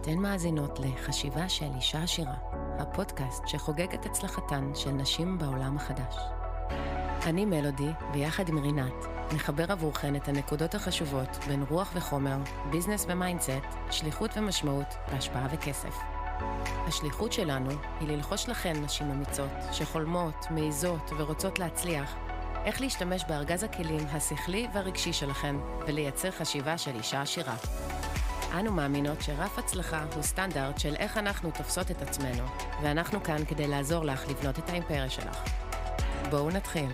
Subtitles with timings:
[0.00, 2.34] אתן מאזינות לחשיבה של אישה עשירה,
[2.78, 6.16] הפודקאסט שחוגג את הצלחתן של נשים בעולם החדש.
[7.26, 9.04] אני מלודי, ויחד עם רינת,
[9.34, 12.36] נחבר עבורכן את הנקודות החשובות בין רוח וחומר,
[12.70, 13.50] business ו mindset,
[13.90, 15.96] שליחות ומשמעות, והשפעה וכסף.
[16.86, 17.70] השליחות שלנו
[18.00, 22.16] היא ללחוש לכן נשים אמיצות, שחולמות, מעיזות ורוצות להצליח,
[22.64, 25.56] איך להשתמש בארגז הכלים השכלי והרגשי שלכן,
[25.86, 27.54] ולייצר חשיבה של אישה עשירה.
[28.52, 32.44] אנו מאמינות שרף הצלחה הוא סטנדרט של איך אנחנו תופסות את עצמנו,
[32.82, 35.42] ואנחנו כאן כדי לעזור לך לבנות את האימפריה שלך.
[36.30, 36.90] בואו נתחיל.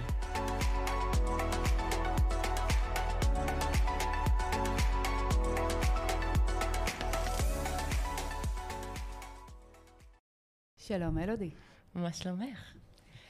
[10.76, 11.50] שלום, מלודי.
[11.94, 12.72] מה שלומך?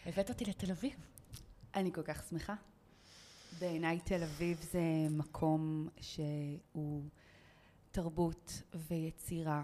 [0.07, 0.93] הבאת אותי לתל אביב.
[1.75, 2.55] אני כל כך שמחה.
[3.61, 7.03] בעיניי תל אביב זה מקום שהוא
[7.93, 9.63] תרבות ויצירה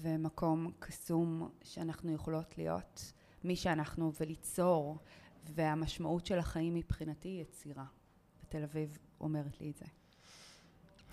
[0.00, 3.12] ומקום קסום שאנחנו יכולות להיות
[3.44, 4.98] מי שאנחנו וליצור
[5.44, 7.84] והמשמעות של החיים מבחינתי היא יצירה.
[8.44, 9.84] ותל אביב אומרת לי את זה.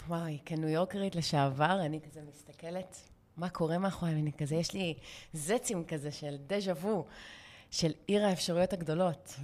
[0.07, 2.97] וואי, כניו יורקרית לשעבר, אני כזה מסתכלת
[3.37, 4.93] מה קורה מאחורי, אני כזה, יש לי
[5.33, 7.05] זצים כזה של דז'ה וו,
[7.71, 9.35] של עיר האפשרויות הגדולות,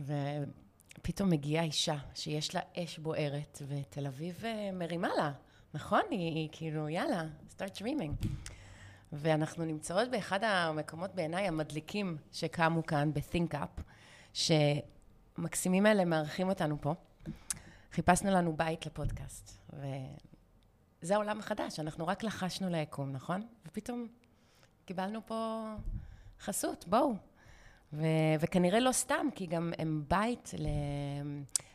[1.00, 5.32] ופתאום מגיעה אישה שיש לה אש בוערת, ותל אביב אה, מרימה לה,
[5.74, 6.02] נכון?
[6.12, 7.24] היא, היא כאילו, יאללה,
[7.58, 8.28] start dreaming.
[9.14, 13.82] ואנחנו נמצאות באחד המקומות בעיניי המדליקים שקמו כאן ב-think up,
[14.34, 16.94] שמקסימים האלה מארחים אותנו פה.
[17.92, 19.58] חיפשנו לנו בית לפודקאסט,
[21.02, 23.48] וזה העולם החדש, אנחנו רק לחשנו ליקום, נכון?
[23.68, 24.08] ופתאום
[24.86, 25.66] קיבלנו פה
[26.40, 27.14] חסות, בואו.
[27.94, 28.06] ו-
[28.40, 30.68] וכנראה לא סתם, כי גם הם בית ל-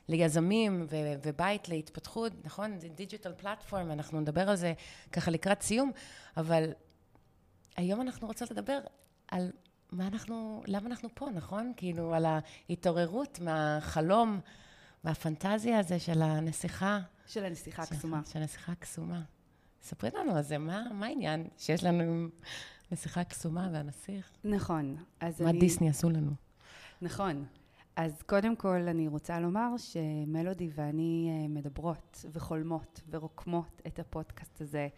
[0.09, 2.79] ליזמים ו- ובית להתפתחות, נכון?
[2.79, 4.73] זה דיג'יטל פלטפורם, אנחנו נדבר על זה
[5.13, 5.93] ככה לקראת סיום,
[6.37, 6.73] אבל
[7.77, 8.79] היום אנחנו רוצות לדבר
[9.29, 9.51] על
[9.93, 11.73] מה אנחנו, למה אנחנו פה, נכון?
[11.77, 14.41] כאילו, על ההתעוררות מהחלום
[15.05, 17.01] והפנטזיה הזה של הנסיכה.
[17.27, 18.21] של הנסיכה הקסומה.
[18.25, 19.23] של הנסיכה הקסומה.
[19.83, 22.29] ספרי לנו על זה, מה, מה העניין שיש לנו
[22.93, 24.31] נסיכה קסומה והנסיך?
[24.45, 24.97] נכון.
[25.21, 25.59] אז מה אני...
[25.59, 26.31] דיסני עשו לנו?
[27.03, 27.45] נכון.
[27.99, 34.89] אז קודם כל אני רוצה לומר שמלודי ואני אה, מדברות וחולמות ורוקמות את הפודקאסט הזה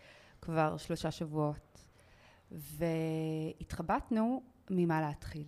[0.43, 1.85] כבר שלושה שבועות.
[2.51, 5.47] והתחבטנו ממה להתחיל,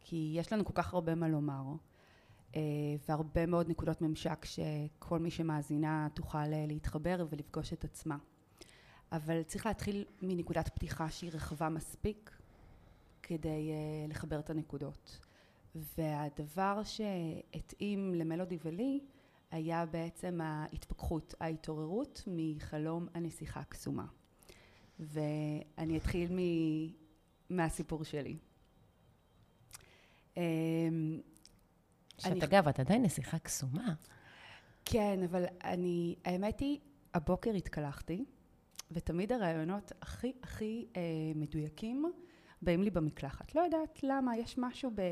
[0.00, 1.62] כי יש לנו כל כך הרבה מה לומר,
[2.56, 2.60] אה,
[3.08, 8.16] והרבה מאוד נקודות ממשק שכל מי שמאזינה תוכל אה, להתחבר ולפגוש את עצמה.
[9.12, 12.30] אבל צריך להתחיל מנקודת פתיחה שהיא רחבה מספיק
[13.22, 13.70] כדי
[14.08, 15.29] לחבר את הנקודות.
[15.74, 19.00] והדבר שהתאים למלודי ולי
[19.50, 24.06] היה בעצם ההתפכחות, ההתעוררות מחלום הנסיכה הקסומה.
[24.98, 26.38] ואני אתחיל מ...
[27.50, 28.36] מהסיפור שלי.
[30.36, 31.20] אמ,
[32.18, 32.42] שאת.
[32.42, 33.94] אגב, את עדיין נסיכה קסומה.
[34.84, 36.78] כן, אבל אני, האמת היא,
[37.14, 38.24] הבוקר התקלחתי,
[38.90, 41.02] ותמיד הרעיונות הכי הכי אה,
[41.34, 42.12] מדויקים
[42.62, 43.54] באים לי במקלחת.
[43.54, 45.02] לא יודעת למה, יש משהו ב,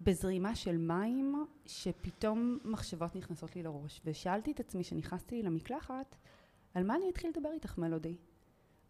[0.00, 4.00] בזרימה של מים, שפתאום מחשבות נכנסות לי לראש.
[4.04, 6.16] ושאלתי את עצמי, כשנכנסתי למקלחת,
[6.74, 8.16] על מה אני אתחיל לדבר איתך, מלודי?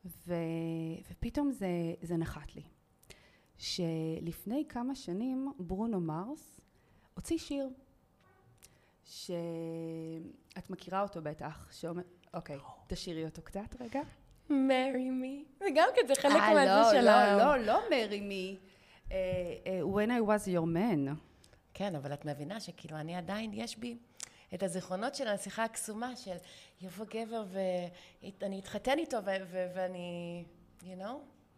[0.05, 0.35] ו,
[1.11, 1.69] ופתאום זה,
[2.03, 2.63] זה נחת לי.
[3.59, 6.61] שלפני כמה שנים ברונו מרס
[7.15, 7.69] הוציא שיר,
[9.05, 12.03] שאת מכירה אותו בטח, שאומר,
[12.35, 14.01] אוקיי, תשאירי אותו קצת רגע.
[14.51, 15.45] מרי מי.
[15.59, 17.37] זה גם כן, זה חלק מהזה לא, של ה...
[17.37, 18.59] לא, לא, לא מרי מי.
[19.09, 21.15] When I was your man.
[21.75, 23.99] כן, אבל את מבינה שכאילו אני עדיין, יש בי
[24.55, 26.37] את הזיכרונות של הנסיכה הקסומה של
[26.81, 27.45] יבוא גבר
[28.41, 29.19] ואני אתחתן איתו
[29.75, 30.45] ואני,
[30.81, 31.15] you know,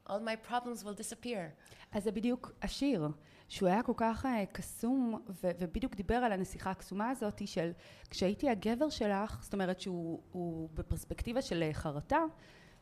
[0.09, 1.67] all my problems will disappear.
[1.93, 3.09] אז זה בדיוק השיר,
[3.49, 7.73] שהוא היה כל כך uh, קסום ובדיוק דיבר על הנסיכה הקסומה הזאת של
[8.11, 12.21] כשהייתי הגבר שלך, זאת אומרת שהוא בפרספקטיבה של אה, חרטה,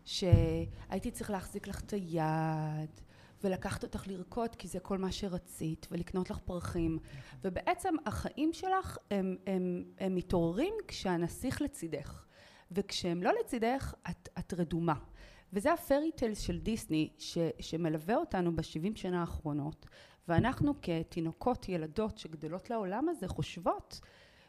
[0.04, 3.00] שהייתי צריך להחזיק לך את היד
[3.44, 6.98] ולקחת אותך לרקוד כי זה כל מה שרצית ולקנות לך פרחים.
[7.44, 12.24] ובעצם החיים שלך הם, הם, הם מתעוררים כשהנסיך לצידך.
[12.70, 14.94] וכשהם לא לצידך את, את רדומה.
[15.52, 19.86] וזה הפרי טיילס של דיסני ש, שמלווה אותנו בשבעים שנה האחרונות.
[20.28, 24.00] ואנחנו כתינוקות ילדות שגדלות לעולם הזה חושבות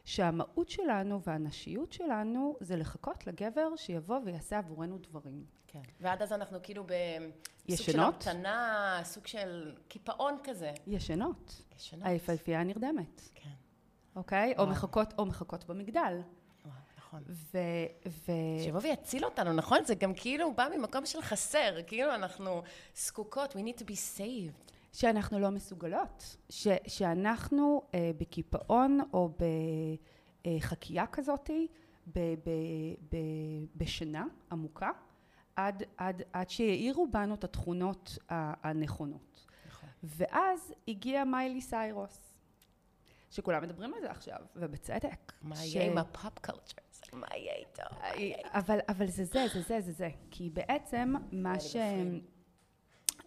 [0.06, 5.46] שהמהות שלנו והנשיות שלנו זה לחכות לגבר שיבוא ויעשה עבורנו דברים.
[5.68, 5.82] כן.
[6.02, 10.72] ועד אז אנחנו כאילו בסוג של המתנה, סוג של קיפאון כזה.
[10.88, 11.62] ישנות.
[11.76, 12.06] ישנות.
[12.06, 13.22] היפהפייה נרדמת.
[13.36, 13.50] כן.
[14.16, 14.54] אוקיי?
[14.58, 16.22] או מחכות, או מחכות במגדל.
[16.98, 17.24] נכון.
[17.28, 17.58] ו...
[18.08, 18.32] ו...
[18.64, 19.86] שיבוא ויציל אותנו, נכון?
[19.86, 22.64] זה גם כאילו בא ממקום של חסר, כאילו אנחנו
[22.96, 24.72] זקוקות, we need to be saved.
[24.96, 29.30] שאנחנו לא מסוגלות, ש, שאנחנו אה, בקיפאון או
[30.48, 31.68] בחקייה כזאתי,
[32.08, 32.50] ב, ב,
[33.12, 33.18] ב,
[33.76, 34.92] בשינה עמוקה,
[35.56, 39.46] עד, עד, עד שיאירו בנו את התכונות הנכונות.
[39.68, 39.90] נכון.
[40.04, 42.34] ואז הגיע מיילי סיירוס,
[43.32, 45.34] שכולם מדברים על זה עכשיו, ובצדק.
[45.42, 45.76] מה ש...
[45.76, 46.82] יהיה עם ה pop culture?
[47.14, 47.96] מה יהיה איתו?
[48.00, 48.50] מה יהיה איתו?
[48.52, 50.10] אבל, אבל זה זה, זה זה, זה זה.
[50.32, 51.76] כי בעצם מה ש...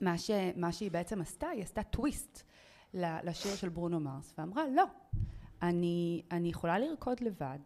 [0.00, 0.30] מה, ש...
[0.56, 2.42] מה שהיא בעצם עשתה, היא עשתה טוויסט
[2.94, 4.84] לשיר של ברונו מרס, ואמרה, לא,
[5.62, 7.58] אני, אני יכולה לרקוד לבד,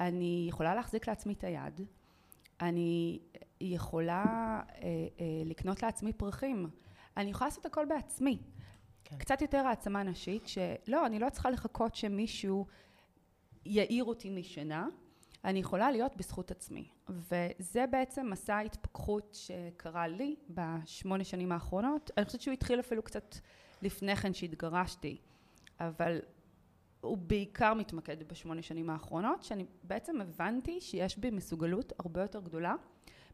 [0.00, 1.80] אני יכולה להחזיק לעצמי את היד,
[2.60, 3.20] אני
[3.60, 6.70] יכולה אה, אה, לקנות לעצמי פרחים,
[7.16, 8.38] אני יכולה לעשות הכל בעצמי.
[9.04, 9.16] כן.
[9.18, 12.66] קצת יותר העצמה נשית, שלא, אני לא צריכה לחכות שמישהו
[13.64, 14.88] יעיר אותי משינה,
[15.44, 16.88] אני יכולה להיות בזכות עצמי.
[17.08, 22.10] וזה בעצם מסע ההתפכחות שקרה לי בשמונה שנים האחרונות.
[22.16, 23.36] אני חושבת שהוא התחיל אפילו קצת
[23.82, 25.16] לפני כן שהתגרשתי,
[25.80, 26.20] אבל
[27.00, 32.74] הוא בעיקר מתמקד בשמונה שנים האחרונות, שאני בעצם הבנתי שיש בי מסוגלות הרבה יותר גדולה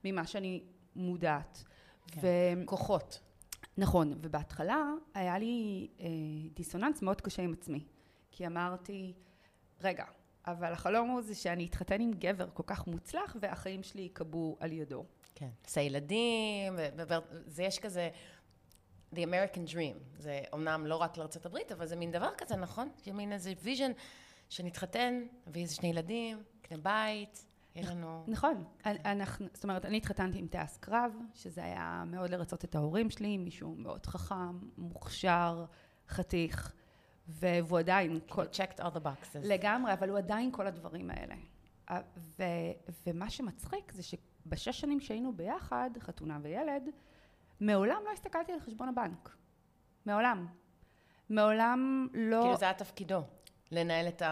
[0.05, 0.63] ממה שאני
[0.97, 1.65] מודעת.
[2.07, 2.21] כן.
[2.23, 3.21] ו- כוחות.
[3.77, 4.85] נכון, ובהתחלה
[5.15, 6.07] היה לי אה,
[6.55, 7.85] דיסוננס מאוד קשה עם עצמי,
[8.31, 9.13] כי אמרתי,
[9.81, 10.05] רגע,
[10.47, 14.73] אבל החלום הוא זה שאני אתחתן עם גבר כל כך מוצלח והחיים שלי ייקבעו על
[14.73, 15.05] ידו.
[15.35, 15.49] כן.
[15.65, 16.79] עושה ילדים,
[17.47, 18.11] זה יש כזה,
[19.15, 20.19] the American dream.
[20.19, 22.89] זה אומנם לא רק לארצות הברית, אבל זה מין דבר כזה, נכון?
[23.05, 23.93] זה מין איזה vision
[24.49, 28.25] שנתחתן, נביא איזה שני ילדים, נקנה בית, יהיה לנו...
[28.29, 33.11] נכון, אנחנו, זאת אומרת, אני התחתנתי עם טייס קרב, שזה היה מאוד לרצות את ההורים
[33.11, 35.65] שלי, מישהו מאוד חכם, מוכשר,
[36.09, 36.73] חתיך,
[37.29, 39.39] והוא עדיין, כל, checked all the boxes.
[39.49, 41.35] לגמרי, אבל הוא עדיין כל הדברים האלה.
[41.91, 42.43] ה- ו,
[43.07, 46.89] ומה שמצחיק זה שבשש שנים שהיינו ביחד, חתונה וילד,
[47.61, 49.37] מעולם לא הסתכלתי על חשבון הבנק.
[50.07, 50.47] מעולם.
[51.31, 52.41] מעולם לא...
[52.43, 53.21] כאילו זה היה תפקידו,
[53.71, 54.23] לנהל את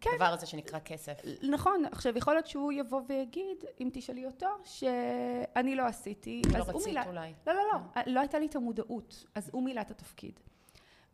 [0.00, 0.10] כן.
[0.14, 1.20] הדבר הזה שנקרא כסף.
[1.50, 6.68] נכון, עכשיו יכול להיות שהוא יבוא ויגיד, אם תשאלי אותו, שאני לא עשיתי, לא אז
[6.68, 7.00] הוא רצית מילא...
[7.06, 7.32] אולי.
[7.46, 10.40] לא, לא, לא, לא הייתה לי את המודעות, אז הוא מילא את התפקיד.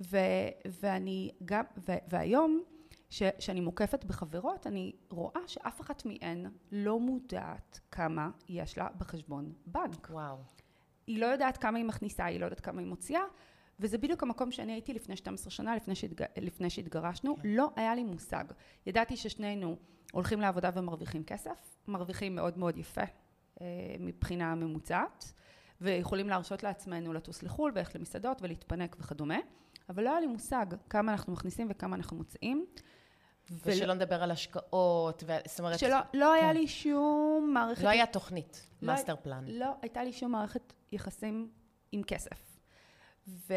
[0.00, 0.16] ו,
[0.80, 2.62] ואני גם, ו, והיום,
[3.10, 9.52] ש, שאני מוקפת בחברות, אני רואה שאף אחת מהן לא מודעת כמה יש לה בחשבון
[9.66, 10.08] בנק.
[10.10, 10.36] וואו.
[11.06, 13.22] היא לא יודעת כמה היא מכניסה, היא לא יודעת כמה היא מוציאה,
[13.80, 16.24] וזה בדיוק המקום שאני הייתי לפני 12 שנה, לפני, שהתג...
[16.36, 17.42] לפני שהתגרשנו, כן.
[17.44, 18.44] לא היה לי מושג.
[18.86, 19.76] ידעתי ששנינו
[20.12, 23.02] הולכים לעבודה ומרוויחים כסף, מרוויחים מאוד מאוד יפה
[23.60, 23.66] אה,
[24.00, 25.32] מבחינה ממוצעת,
[25.80, 29.38] ויכולים להרשות לעצמנו לטוס לחו"ל וללכת למסעדות ולהתפנק וכדומה,
[29.88, 32.67] אבל לא היה לי מושג כמה אנחנו מכניסים וכמה אנחנו מוציאים.
[33.64, 35.32] ושלא נדבר על השקעות, ו...
[35.46, 35.79] זאת אומרת...
[35.79, 36.56] שלא לא היה כן.
[36.56, 37.85] לי שום מערכת...
[37.85, 39.44] לא היה תוכנית, לא- master plan.
[39.46, 41.50] לא הייתה לי שום מערכת יחסים
[41.93, 42.61] עם כסף.
[43.29, 43.55] ו,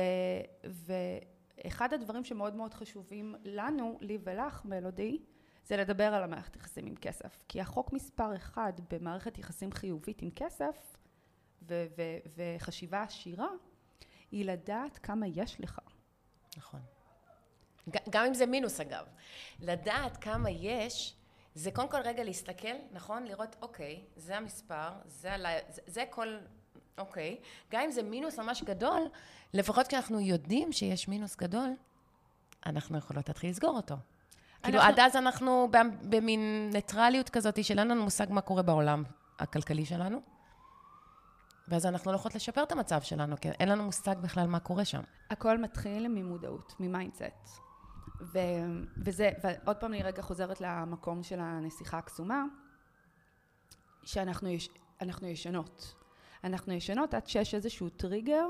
[0.63, 5.19] ואחד הדברים שמאוד מאוד חשובים לנו, לי ולך, מלודי,
[5.65, 7.43] זה לדבר על המערכת יחסים עם כסף.
[7.47, 10.95] כי החוק מספר אחד במערכת יחסים חיובית עם כסף,
[11.61, 12.01] ו, ו,
[12.35, 13.49] וחשיבה עשירה,
[14.31, 15.79] היא לדעת כמה יש לך.
[16.57, 16.79] נכון.
[18.09, 19.05] גם אם זה מינוס אגב.
[19.59, 21.15] לדעת כמה יש,
[21.55, 23.23] זה קודם כל רגע להסתכל, נכון?
[23.25, 26.37] לראות, אוקיי, זה המספר, זה, עלי, זה, זה כל,
[26.97, 27.37] אוקיי.
[27.71, 29.01] גם אם זה מינוס ממש גדול,
[29.53, 31.69] לפחות כשאנחנו יודעים שיש מינוס גדול,
[32.65, 33.95] אנחנו יכולות להתחיל לסגור אותו.
[34.63, 35.67] כאילו אנחנו- עד אז אנחנו
[36.01, 39.03] במין ניטרליות כזאת שאין לנו מושג מה קורה בעולם
[39.39, 40.21] הכלכלי שלנו.
[41.71, 44.85] ואז אנחנו לא יכולות לשפר את המצב שלנו, כי אין לנו מושג בכלל מה קורה
[44.85, 45.01] שם.
[45.29, 47.59] הכל מתחיל ממודעות, מ mindset.
[48.21, 48.39] ו,
[48.97, 52.43] וזה, ועוד פעם אני רגע חוזרת למקום של הנסיכה הקסומה,
[54.03, 54.69] שאנחנו יש,
[55.27, 55.95] ישנות.
[56.43, 58.47] אנחנו ישנות עד שיש איזשהו טריגר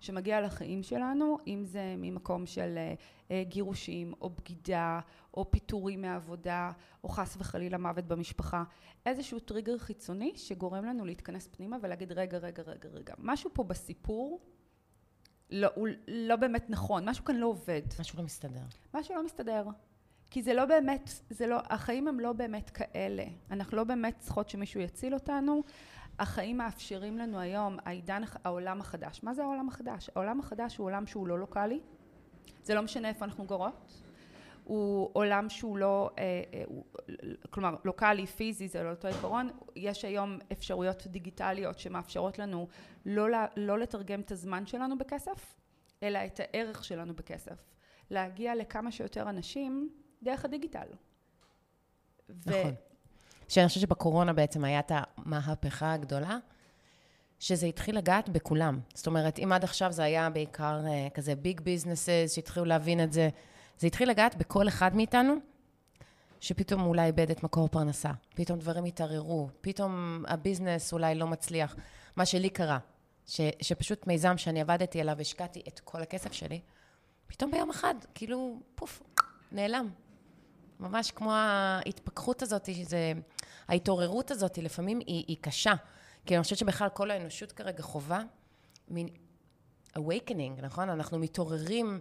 [0.00, 2.94] שמגיע לחיים שלנו, אם זה ממקום של אה,
[3.30, 5.00] אה, גירושים, או בגידה,
[5.34, 6.72] או פיטורים מהעבודה,
[7.04, 8.64] או חס וחלילה מוות במשפחה.
[9.06, 13.14] איזשהו טריגר חיצוני שגורם לנו להתכנס פנימה ולהגיד רגע, רגע, רגע, רגע.
[13.18, 14.40] משהו פה בסיפור
[15.50, 17.82] לא, הוא לא באמת נכון, משהו כאן לא עובד.
[18.00, 18.62] משהו לא מסתדר.
[18.94, 19.64] משהו לא מסתדר.
[20.30, 23.24] כי זה לא באמת, זה לא, החיים הם לא באמת כאלה.
[23.50, 25.62] אנחנו לא באמת צריכות שמישהו יציל אותנו.
[26.20, 29.22] החיים מאפשרים לנו היום, העידן, העולם החדש.
[29.22, 30.10] מה זה העולם החדש?
[30.16, 31.80] העולם החדש הוא עולם שהוא לא לוקאלי.
[32.62, 34.02] זה לא משנה איפה אנחנו גרות.
[34.64, 36.22] הוא עולם שהוא לא, אה,
[36.54, 36.84] אה, הוא,
[37.50, 39.48] כלומר, לוקאלי, פיזי, זה לא אותו עיקרון.
[39.76, 42.68] יש היום אפשרויות דיגיטליות שמאפשרות לנו
[43.06, 45.54] לא, לה- לא לתרגם את הזמן שלנו בכסף,
[46.02, 47.58] אלא את הערך שלנו בכסף.
[48.10, 49.90] להגיע לכמה שיותר אנשים
[50.22, 50.86] דרך הדיגיטל.
[52.46, 52.74] נכון.
[53.50, 56.38] שאני חושבת שבקורונה בעצם הייתה המהפכה הגדולה,
[57.38, 58.80] שזה התחיל לגעת בכולם.
[58.94, 63.12] זאת אומרת, אם עד עכשיו זה היה בעיקר uh, כזה ביג ביזנסס שהתחילו להבין את
[63.12, 63.28] זה,
[63.78, 65.34] זה התחיל לגעת בכל אחד מאיתנו,
[66.40, 71.76] שפתאום אולי איבד את מקור פרנסה, פתאום דברים התערערו, פתאום הביזנס אולי לא מצליח.
[72.16, 72.78] מה שלי קרה,
[73.26, 76.60] ש, שפשוט מיזם שאני עבדתי עליו, השקעתי את כל הכסף שלי,
[77.26, 79.02] פתאום ביום אחד, כאילו, פוף,
[79.52, 79.90] נעלם.
[80.80, 83.12] ממש כמו ההתפכחות הזאת, שזה,
[83.70, 85.74] ההתעוררות הזאת, לפעמים היא, היא קשה.
[86.26, 88.22] כי אני חושבת שבכלל כל האנושות כרגע חווה
[88.88, 89.08] מין
[89.98, 90.90] awakening, נכון?
[90.90, 92.00] אנחנו מתעוררים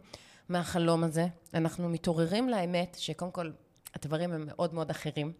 [0.50, 3.52] מהחלום הזה, אנחנו מתעוררים לאמת שקודם כל
[3.96, 5.34] הדברים הם מאוד מאוד אחרים.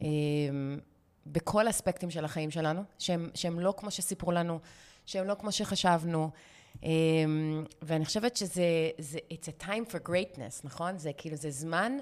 [0.00, 0.78] אמ,
[1.26, 4.60] בכל האספקטים של החיים שלנו, שהם, שהם לא כמו שסיפרו לנו,
[5.06, 6.30] שהם לא כמו שחשבנו.
[6.82, 10.98] אמ, ואני חושבת שזה, זה, it's a time for greatness, נכון?
[10.98, 11.98] זה כאילו, זה זמן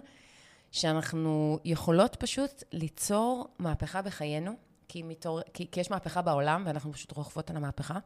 [0.73, 4.53] שאנחנו יכולות פשוט ליצור מהפכה בחיינו,
[4.89, 5.41] כי, מתור...
[5.55, 7.99] כי, כי יש מהפכה בעולם, ואנחנו פשוט רוכבות על המהפכה.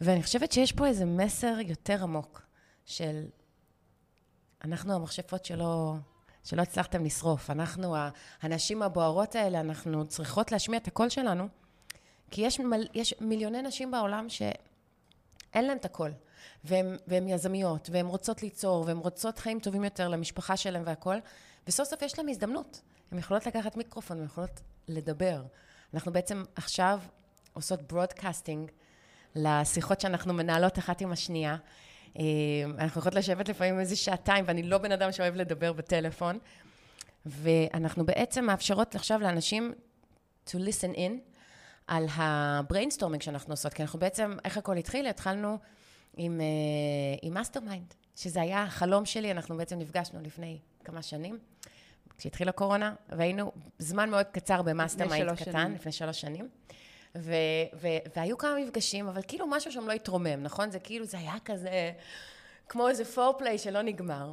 [0.00, 2.42] ואני חושבת שיש פה איזה מסר יותר עמוק
[2.84, 3.24] של
[4.64, 5.94] אנחנו המכשפות שלא,
[6.44, 7.50] שלא הצלחתם לשרוף.
[7.50, 7.96] אנחנו,
[8.42, 11.48] הנשים הבוערות האלה, אנחנו צריכות להשמיע את הקול שלנו,
[12.30, 16.12] כי יש, מל, יש מיליוני נשים בעולם שאין להן את הקול.
[16.64, 21.20] והן יזמיות, והן רוצות ליצור, והן רוצות חיים טובים יותר למשפחה שלהן והכול,
[21.66, 22.80] וסוף סוף יש להן הזדמנות.
[23.12, 25.42] הן יכולות לקחת מיקרופון, הן יכולות לדבר.
[25.94, 27.00] אנחנו בעצם עכשיו
[27.52, 28.70] עושות broadcasting
[29.34, 31.56] לשיחות שאנחנו מנהלות אחת עם השנייה.
[32.18, 32.22] אה,
[32.78, 36.38] אנחנו יכולות לשבת לפעמים איזה שעתיים, ואני לא בן אדם שאוהב לדבר בטלפון.
[37.26, 39.72] ואנחנו בעצם מאפשרות עכשיו לאנשים
[40.46, 41.12] to listen in
[41.86, 45.06] על ה brainstorming שאנחנו עושות, כי אנחנו בעצם, איך הכל התחיל?
[45.06, 45.58] התחלנו
[46.16, 46.46] עם, אה,
[47.22, 51.38] עם mastermind, שזה היה החלום שלי, אנחנו בעצם נפגשנו לפני כמה שנים.
[52.18, 55.74] כשהתחילה הקורונה, והיינו זמן מאוד קצר ב mastermind קטן, שנים.
[55.74, 56.48] לפני שלוש שנים.
[57.18, 57.32] ו-
[57.74, 60.70] ו- והיו כמה מפגשים, אבל כאילו משהו שם לא התרומם, נכון?
[60.70, 61.92] זה כאילו, זה היה כזה,
[62.68, 64.32] כמו איזה foreplay שלא נגמר.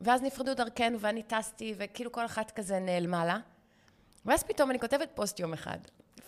[0.00, 3.38] ואז נפרדו דרכנו, ואני טסתי, וכאילו כל אחת כזה נעלמה לה.
[4.26, 5.78] ואז פתאום אני כותבת פוסט יום אחד,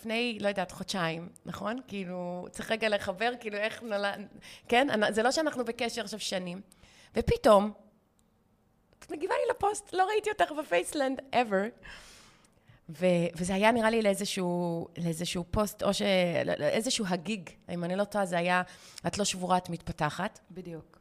[0.03, 1.79] לפני, לא יודעת, חודשיים, נכון?
[1.89, 4.29] כאילו, צריך רגע לחבר, כאילו, איך נולד...
[4.69, 4.89] כן?
[5.11, 6.61] זה לא שאנחנו בקשר עכשיו שנים.
[7.17, 7.73] ופתאום,
[8.99, 11.89] את מגיבה לי לפוסט, לא ראיתי אותך בפייסלנד ever.
[12.89, 13.07] ו-
[13.37, 16.03] וזה היה נראה לי לאיזשהו, לאיזשהו פוסט, או ש...
[16.61, 18.63] איזשהו הגיג, אם אני לא טועה, זה היה,
[19.07, 20.39] את לא שבורה, את מתפתחת.
[20.51, 20.99] בדיוק.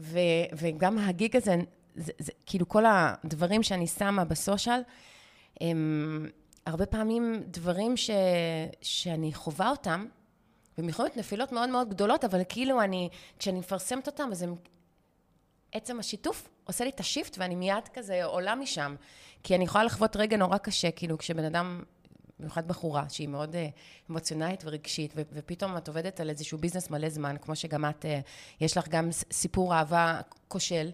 [0.00, 1.56] ו- וגם הגיג הזה,
[1.94, 4.80] זה, זה, כאילו כל הדברים שאני שמה ב social,
[5.60, 6.30] הם
[6.66, 8.10] הרבה פעמים דברים ש-
[8.82, 10.06] שאני חווה אותם,
[10.78, 13.08] והם יכולים להיות נפילות מאוד מאוד גדולות, אבל כאילו אני,
[13.38, 14.54] כשאני מפרסמת אותם, אז הם,
[15.72, 18.94] עצם השיתוף עושה לי את השיפט, ואני מיד כזה עולה משם.
[19.42, 21.82] כי אני יכולה לחוות רגע נורא קשה, כאילו, כשבן אדם,
[22.38, 23.58] במיוחד בחורה, שהיא מאוד uh,
[24.10, 28.08] אמוציונלית ורגשית, ו- ופתאום את עובדת על איזשהו ביזנס מלא זמן, כמו שגם את, uh,
[28.60, 30.90] יש לך גם סיפור אהבה כושל.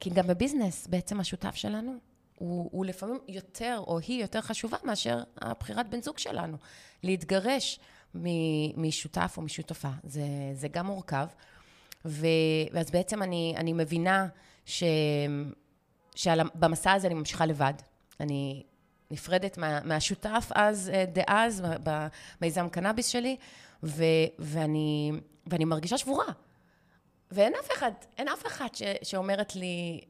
[0.00, 1.98] כי גם בביזנס, בעצם השותף שלנו,
[2.38, 6.56] הוא, הוא לפעמים יותר, או היא יותר חשובה מאשר הבחירת בן זוג שלנו.
[7.02, 7.80] להתגרש
[8.76, 10.22] משותף או משותפה, זה,
[10.54, 11.26] זה גם מורכב.
[12.04, 12.26] ו,
[12.72, 14.26] ואז בעצם אני, אני מבינה
[14.66, 14.82] ש...
[16.14, 17.74] שבמסע הזה אני ממשיכה לבד.
[18.20, 18.62] אני
[19.10, 23.36] נפרדת מה, מהשותף אז, אה, דאז, במיזם קנאביס שלי,
[23.82, 24.04] ו,
[24.38, 25.12] ואני,
[25.46, 26.26] ואני מרגישה שבורה.
[27.30, 30.00] ואין אף אחד, אין אף אחד ש, שאומרת לי,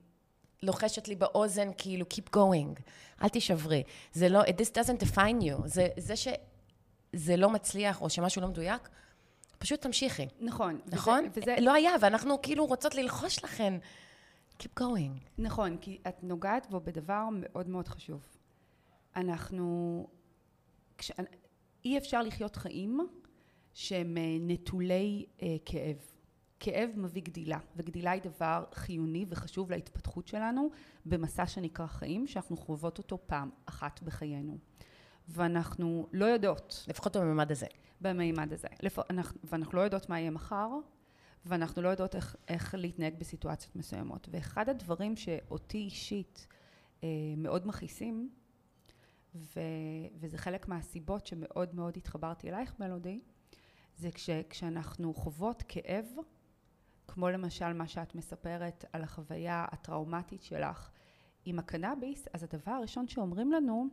[0.65, 2.81] לוחשת לי באוזן, כאילו, keep going,
[3.23, 3.83] אל תישברי.
[4.13, 5.67] זה לא, this doesn't define you.
[5.67, 8.89] זה, זה שזה לא מצליח, או שמשהו לא מדויק,
[9.59, 10.27] פשוט תמשיכי.
[10.41, 10.81] נכון.
[10.87, 11.25] נכון?
[11.31, 11.57] וזה, וזה...
[11.61, 13.75] לא היה, ואנחנו כאילו רוצות ללחוש לכן.
[14.59, 15.21] Keep going.
[15.39, 18.21] נכון, כי את נוגעת בו בדבר מאוד מאוד חשוב.
[19.17, 20.07] אנחנו...
[20.99, 21.13] כש...
[21.85, 23.01] אי אפשר לחיות חיים
[23.75, 25.97] שהם אה, נטולי אה, כאב.
[26.61, 30.71] כאב מביא גדילה, וגדילה היא דבר חיוני וחשוב להתפתחות שלנו
[31.07, 34.59] במסע שנקרא חיים, שאנחנו חוות אותו פעם אחת בחיינו.
[35.29, 36.85] ואנחנו לא יודעות...
[36.89, 37.67] לפחות בממד הזה.
[38.01, 38.69] במימד הזה.
[38.83, 38.99] לפ...
[39.11, 39.41] אנחנו...
[39.45, 40.69] ואנחנו לא יודעות מה יהיה מחר,
[41.47, 44.29] ואנחנו לא יודעות איך, איך להתנהג בסיטואציות מסוימות.
[44.31, 46.47] ואחד הדברים שאותי אישית
[47.05, 48.31] אה, מאוד מכעיסים,
[49.35, 49.61] ו,
[50.21, 53.21] וזה חלק מהסיבות שמאוד מאוד התחברתי אלייך מלודי,
[53.97, 56.05] זה כש, כשאנחנו חוות כאב,
[57.09, 60.91] כמו למשל מה שאת מספרת על החוויה הטראומטית שלך
[61.45, 63.87] עם הקנאביס, אז הדבר הראשון שאומרים לנו,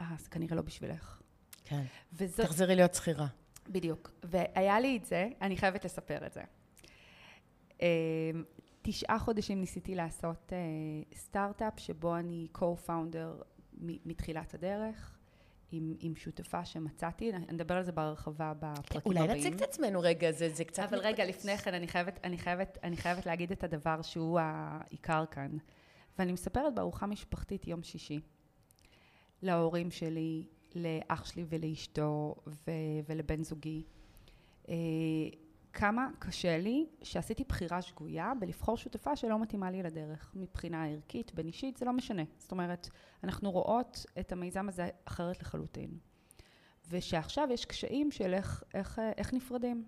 [0.00, 1.22] אה, זה כנראה לא בשבילך.
[1.64, 1.82] כן.
[2.12, 2.46] וזאת...
[2.46, 3.26] תחזרי להיות שכירה.
[3.68, 4.10] בדיוק.
[4.24, 6.42] והיה לי את זה, אני חייבת לספר את זה.
[8.82, 10.52] תשעה חודשים ניסיתי לעשות
[11.14, 13.44] סטארט-אפ שבו אני co-founder
[13.80, 15.18] מתחילת הדרך,
[15.76, 19.30] עם, עם שותפה שמצאתי, אני אדבר על זה בהרחבה בפרקים אולי הבאים.
[19.30, 20.82] אולי נציג את עצמנו רגע, זה, זה קצת...
[20.82, 25.24] אבל רגע, לפני כן, אני חייבת, אני, חייבת, אני חייבת להגיד את הדבר שהוא העיקר
[25.30, 25.56] כאן.
[26.18, 28.20] ואני מספרת בארוחה משפחתית יום שישי,
[29.42, 32.70] להורים שלי, לאח שלי ולאשתו ו-
[33.08, 33.82] ולבן זוגי.
[35.74, 41.46] כמה קשה לי שעשיתי בחירה שגויה בלבחור שותפה שלא מתאימה לי לדרך, מבחינה ערכית, בין
[41.46, 42.22] אישית, זה לא משנה.
[42.38, 42.88] זאת אומרת,
[43.24, 45.90] אנחנו רואות את המיזם הזה אחרת לחלוטין.
[46.88, 49.84] ושעכשיו יש קשיים של איך, איך, איך נפרדים.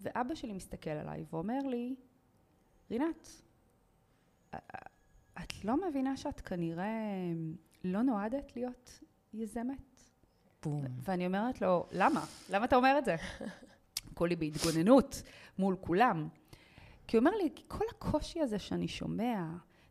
[0.00, 1.94] ואבא שלי מסתכל עליי ואומר לי,
[2.90, 3.28] רינת,
[5.42, 7.32] את לא מבינה שאת כנראה
[7.84, 9.00] לא נועדת להיות
[9.34, 10.02] יזמת?
[10.62, 10.84] בום.
[11.02, 12.24] ואני אומרת לו, למה?
[12.50, 13.16] למה אתה אומר את זה?
[14.14, 15.22] כולי בהתגוננות
[15.58, 16.28] מול כולם.
[17.06, 19.44] כי הוא אומר לי, כל הקושי הזה שאני שומע,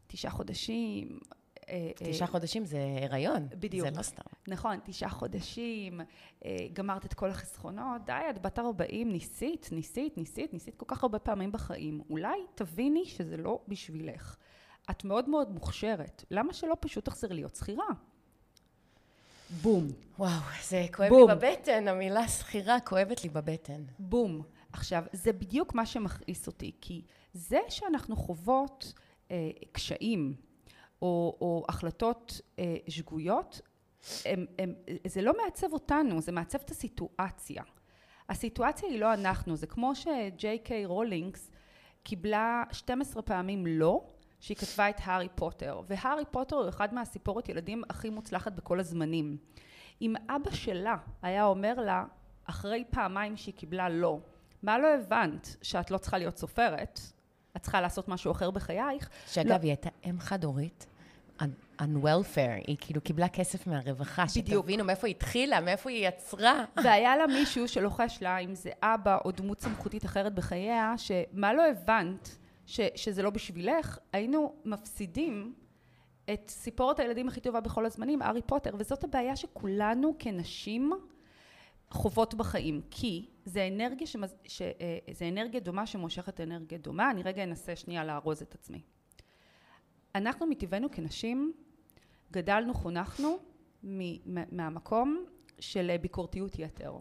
[0.07, 1.19] תשעה חודשים...
[1.69, 3.47] אה, אה, תשעה חודשים זה הריון.
[3.59, 3.87] בדיוק.
[3.89, 4.23] זה לא סתם.
[4.47, 6.01] נכון, תשעה חודשים,
[6.45, 11.03] אה, גמרת את כל החסכונות, די, את בת 40, ניסית, ניסית, ניסית, ניסית כל כך
[11.03, 12.01] הרבה פעמים בחיים.
[12.09, 14.35] אולי תביני שזה לא בשבילך.
[14.91, 17.85] את מאוד מאוד מוכשרת, למה שלא פשוט תחזר להיות שכירה?
[19.61, 19.87] בום.
[20.19, 20.29] וואו,
[20.63, 21.29] זה כואב בום.
[21.29, 23.83] לי בבטן, המילה שכירה כואבת לי בבטן.
[23.99, 24.41] בום.
[24.73, 27.01] עכשיו, זה בדיוק מה שמכעיס אותי, כי
[27.33, 28.93] זה שאנחנו חוות
[29.31, 30.35] אה, קשיים
[31.01, 33.61] או, או החלטות אה, שגויות,
[34.25, 34.73] הם, הם,
[35.07, 37.63] זה לא מעצב אותנו, זה מעצב את הסיטואציה.
[38.29, 41.51] הסיטואציה היא לא אנחנו, זה כמו שג'יי קיי רולינגס
[42.03, 44.03] קיבלה 12 פעמים לא,
[44.43, 49.37] שהיא כתבה את הארי פוטר, והארי פוטר הוא אחד מהסיפורת ילדים הכי מוצלחת בכל הזמנים.
[50.01, 52.05] אם אבא שלה היה אומר לה,
[52.45, 54.19] אחרי פעמיים שהיא קיבלה לא,
[54.63, 55.55] מה לא הבנת?
[55.61, 56.99] שאת לא צריכה להיות סופרת,
[57.57, 59.09] את צריכה לעשות משהו אחר בחייך.
[59.27, 59.55] שאגב, לא...
[59.61, 60.85] היא הייתה אם חד-הורית,
[61.81, 64.63] on welfare, היא כאילו קיבלה כסף מהרווחה, בדיוק.
[64.63, 66.65] שתבינו מאיפה היא התחילה, מאיפה היא יצרה.
[66.83, 71.63] והיה לה מישהו שלוחש לה, אם זה אבא או דמות סמכותית אחרת בחייה, שמה לא
[71.67, 72.42] הבנת?
[72.65, 75.53] ש, שזה לא בשבילך, היינו מפסידים
[76.33, 80.93] את סיפורת הילדים הכי טובה בכל הזמנים, הארי פוטר, וזאת הבעיה שכולנו כנשים
[81.89, 84.35] חוות בחיים, כי זה אנרגיה, שמז...
[84.47, 84.61] ש...
[84.61, 88.81] אה, זה אנרגיה דומה שמושכת אנרגיה דומה, אני רגע אנסה שנייה לארוז את עצמי.
[90.15, 91.53] אנחנו מטבענו כנשים
[92.31, 93.37] גדלנו, חונכנו
[93.83, 93.99] מ...
[94.57, 95.25] מהמקום
[95.59, 96.93] של ביקורתיות יתר.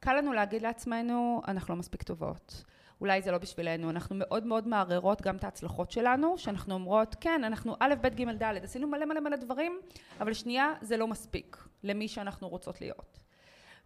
[0.00, 2.64] קל לנו להגיד לעצמנו, אנחנו לא מספיק טובות.
[3.02, 7.44] אולי זה לא בשבילנו, אנחנו מאוד מאוד מערערות גם את ההצלחות שלנו, שאנחנו אומרות, כן,
[7.44, 9.80] אנחנו א', ב', ג', ד', עשינו מלא מלא מלא דברים,
[10.20, 13.18] אבל שנייה, זה לא מספיק למי שאנחנו רוצות להיות.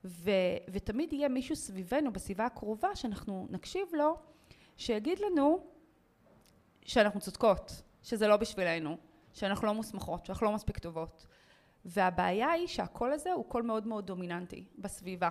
[0.05, 0.31] ו,
[0.69, 4.17] ותמיד יהיה מישהו סביבנו, בסביבה הקרובה, שאנחנו נקשיב לו,
[4.77, 5.67] שיגיד לנו
[6.83, 8.97] שאנחנו צודקות, שזה לא בשבילנו,
[9.33, 11.27] שאנחנו לא מוסמכות, שאנחנו לא מספיק טובות.
[11.85, 15.29] והבעיה היא שהקול הזה הוא קול מאוד מאוד דומיננטי בסביבה.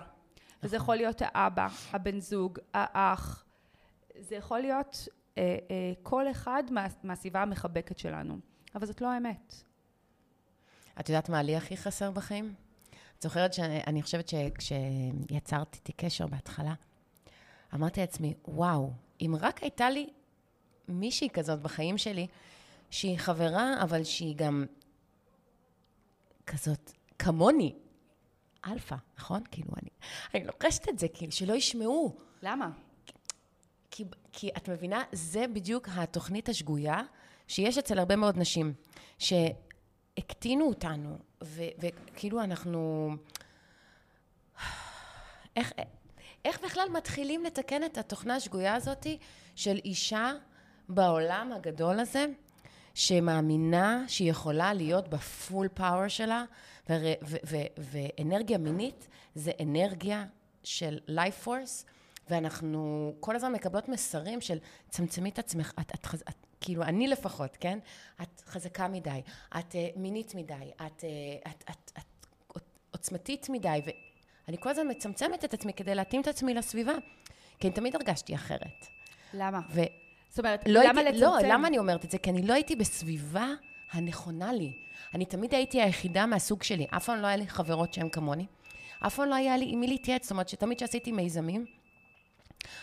[0.62, 3.45] וזה יכול להיות האבא, הבן זוג, האח,
[4.20, 8.38] זה יכול להיות אה, אה, כל אחד מה, מהסביבה המחבקת שלנו,
[8.74, 9.54] אבל זאת לא האמת.
[11.00, 12.54] את יודעת מה לי הכי חסר בחיים?
[13.18, 16.74] את זוכרת שאני חושבת שכשיצרת איתי קשר בהתחלה,
[17.74, 20.06] אמרתי לעצמי, וואו, אם רק הייתה לי
[20.88, 22.26] מישהי כזאת בחיים שלי,
[22.90, 24.64] שהיא חברה, אבל שהיא גם
[26.46, 27.74] כזאת כמוני,
[28.66, 29.42] אלפא, נכון?
[29.50, 29.90] כאילו, אני,
[30.34, 32.16] אני לוחשת את זה, כאילו, שלא ישמעו.
[32.42, 32.70] למה?
[33.90, 37.02] כי, כי את מבינה, זה בדיוק התוכנית השגויה
[37.48, 38.74] שיש אצל הרבה מאוד נשים,
[39.18, 43.10] שהקטינו אותנו, ו, וכאילו אנחנו...
[45.56, 45.72] איך,
[46.44, 49.06] איך בכלל מתחילים לתקן את התוכנה השגויה הזאת
[49.54, 50.32] של אישה
[50.88, 52.26] בעולם הגדול הזה,
[52.94, 56.44] שמאמינה שהיא יכולה להיות בפול פאוור שלה,
[57.78, 60.24] ואנרגיה מינית זה אנרגיה
[60.64, 61.84] של life force,
[62.30, 64.58] ואנחנו כל הזמן מקבלות מסרים של
[64.88, 67.78] צמצמי את עצמך, את, את, את, את כאילו, אני לפחות, כן?
[68.22, 69.20] את חזקה מדי,
[69.58, 73.80] את uh, מינית מדי, את, uh, את, את, את, את עוצמתית מדי,
[74.46, 76.94] ואני כל הזמן מצמצמת את עצמי כדי להתאים את עצמי לסביבה,
[77.58, 78.86] כי אני תמיד הרגשתי אחרת.
[79.34, 79.60] למה?
[79.70, 79.80] ו...
[80.28, 81.48] זאת אומרת, לא למה הייתי, לא, לצמצם?
[81.48, 82.18] לא, למה אני אומרת את זה?
[82.18, 83.46] כי אני לא הייתי בסביבה
[83.92, 84.72] הנכונה לי.
[85.14, 86.86] אני תמיד הייתי היחידה מהסוג שלי.
[86.90, 88.46] אף פעם לא היה לי חברות שהן כמוני.
[89.06, 90.22] אף פעם לא היה לי עם מי להתייעץ.
[90.22, 91.64] זאת אומרת, שתמיד כשעשיתי מיזמים,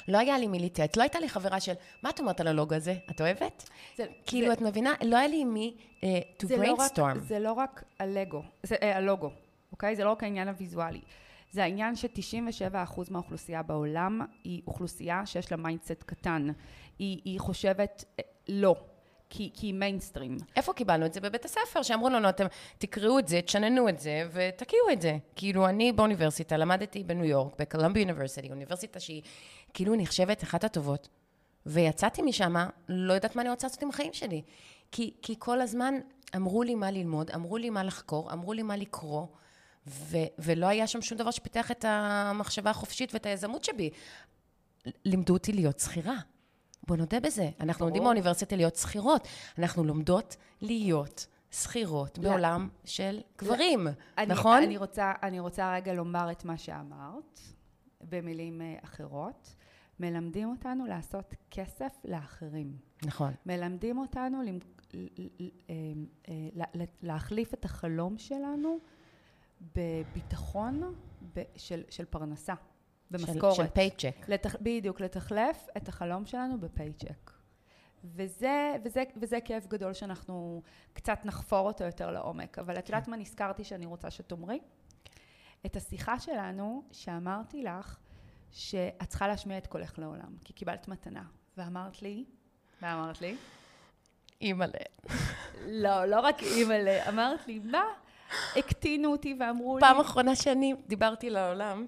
[0.07, 2.75] לא היה לי מי להתייעץ, לא הייתה לי חברה של, מה את אומרת על הלוגו
[2.75, 2.95] הזה?
[3.11, 3.69] את אוהבת?
[3.95, 4.93] זה, כאילו, זה, את מבינה?
[5.03, 6.03] לא היה לי מי uh,
[6.43, 6.99] to brainstorm.
[6.99, 9.31] לא רק, זה לא רק הלגו, זה, uh, הלוגו,
[9.71, 9.95] אוקיי?
[9.95, 11.01] זה לא רק העניין הוויזואלי.
[11.51, 16.47] זה העניין ש-97% מהאוכלוסייה בעולם היא אוכלוסייה שיש לה mindset קטן.
[16.99, 18.75] היא, היא חושבת, uh, לא.
[19.35, 20.37] כי היא מיינסטרים.
[20.55, 21.21] איפה קיבלנו את זה?
[21.21, 22.45] בבית הספר, שאמרו לנו, אתם
[22.77, 25.17] תקראו את זה, תשננו את זה ותקיעו את זה.
[25.35, 29.21] כאילו, אני באוניברסיטה, למדתי בניו יורק, בקולומביה אוניברסיטי, אוניברסיטה שהיא
[29.73, 31.07] כאילו נחשבת אחת הטובות,
[31.65, 32.55] ויצאתי משם,
[32.89, 34.41] לא יודעת מה אני רוצה לעשות עם החיים שלי.
[34.91, 35.93] כי, כי כל הזמן
[36.35, 39.27] אמרו לי מה ללמוד, אמרו לי מה לחקור, אמרו לי מה לקרוא,
[39.87, 43.89] ו, ולא היה שם שום דבר שפיתח את המחשבה החופשית ואת היזמות שבי.
[45.05, 46.15] לימדו אותי להיות שכירה.
[46.87, 47.49] בוא נודה בזה.
[47.59, 47.85] אנחנו.
[47.85, 49.27] לומדים באוניברסיטה להיות שכירות.
[49.57, 52.29] אנחנו לומדות להיות שכירות לא.
[52.29, 54.25] בעולם של גברים, לא.
[54.25, 54.63] נכון?
[54.63, 57.39] אני, רוצה, אני רוצה רגע לומר את מה שאמרת,
[58.09, 59.55] במילים אה, אחרות.
[59.99, 62.77] מלמדים אותנו לעשות כסף לאחרים.
[63.05, 63.33] נכון.
[63.45, 64.41] מלמדים אותנו.
[64.41, 64.99] אה,
[66.29, 66.65] אה,
[67.01, 68.77] להחליף את החלום שלנו
[69.75, 70.95] בביטחון
[71.55, 72.53] של, של פרנסה.
[73.13, 73.55] במשכורת.
[73.55, 74.15] של פייצ'ק.
[74.27, 77.31] לתח, בדיוק, לתחלף את החלום שלנו בפייצ'ק.
[78.03, 80.61] וזה, וזה, וזה כאב גדול שאנחנו
[80.93, 82.59] קצת נחפור אותו יותר לעומק.
[82.59, 83.11] אבל את יודעת כן.
[83.11, 84.59] מה נזכרתי שאני רוצה שתאמרי?
[85.65, 87.97] את השיחה שלנו, שאמרתי לך
[88.51, 91.23] שאת צריכה להשמיע את קולך לעולם, כי קיבלת מתנה.
[91.57, 92.25] ואמרת לי,
[92.81, 93.35] מה אמרת לי?
[94.41, 94.79] אימא'לה.
[95.67, 97.83] לא, לא רק אימא'לה, אמרת לי, מה?
[98.55, 99.81] הקטינו אותי ואמרו לי...
[99.81, 101.85] פעם אחרונה שאני דיברתי לעולם,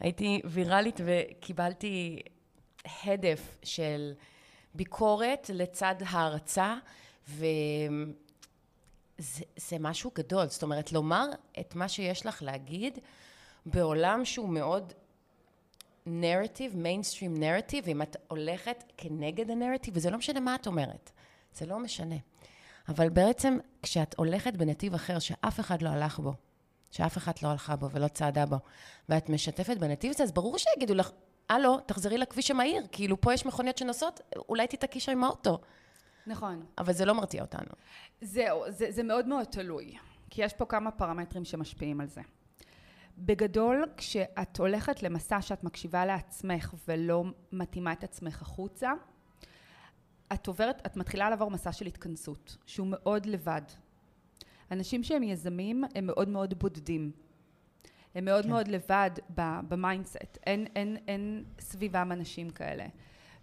[0.00, 2.22] הייתי ויראלית וקיבלתי
[3.04, 4.12] הדף של
[4.74, 6.76] ביקורת לצד הערצה,
[7.28, 7.44] וזה
[9.80, 10.46] משהו גדול.
[10.46, 11.26] זאת אומרת, לומר
[11.60, 12.98] את מה שיש לך להגיד
[13.66, 14.92] בעולם שהוא מאוד
[16.06, 21.12] נרטיב, מיינסטרים נרטיב, אם את הולכת כנגד הנרטיב, וזה לא משנה מה את אומרת,
[21.54, 22.16] זה לא משנה.
[22.88, 26.34] אבל בעצם, כשאת הולכת בנתיב אחר שאף אחד לא הלך בו,
[26.90, 28.56] שאף אחת לא הלכה בו ולא צעדה בו,
[29.08, 31.10] ואת משתפת בנתיב הזה, אז ברור שיגידו לך,
[31.48, 35.60] הלו, תחזרי לכביש המהיר, כאילו פה יש מכוניות שנוסעות, אולי תתעקי שם עם האוטו.
[36.26, 36.66] נכון.
[36.78, 37.70] אבל זה לא מרתיע אותנו.
[38.20, 39.96] זהו, זה, זה מאוד מאוד תלוי,
[40.30, 42.20] כי יש פה כמה פרמטרים שמשפיעים על זה.
[43.18, 48.92] בגדול, כשאת הולכת למסע שאת מקשיבה לעצמך ולא מתאימה את עצמך החוצה,
[50.32, 53.62] את עוברת, את מתחילה לעבור מסע של התכנסות, שהוא מאוד לבד.
[54.70, 57.10] אנשים שהם יזמים הם מאוד מאוד בודדים.
[58.14, 58.50] הם מאוד כן.
[58.50, 59.10] מאוד לבד
[59.68, 60.38] ב mindset.
[60.46, 62.86] אין, אין, אין סביבם אנשים כאלה.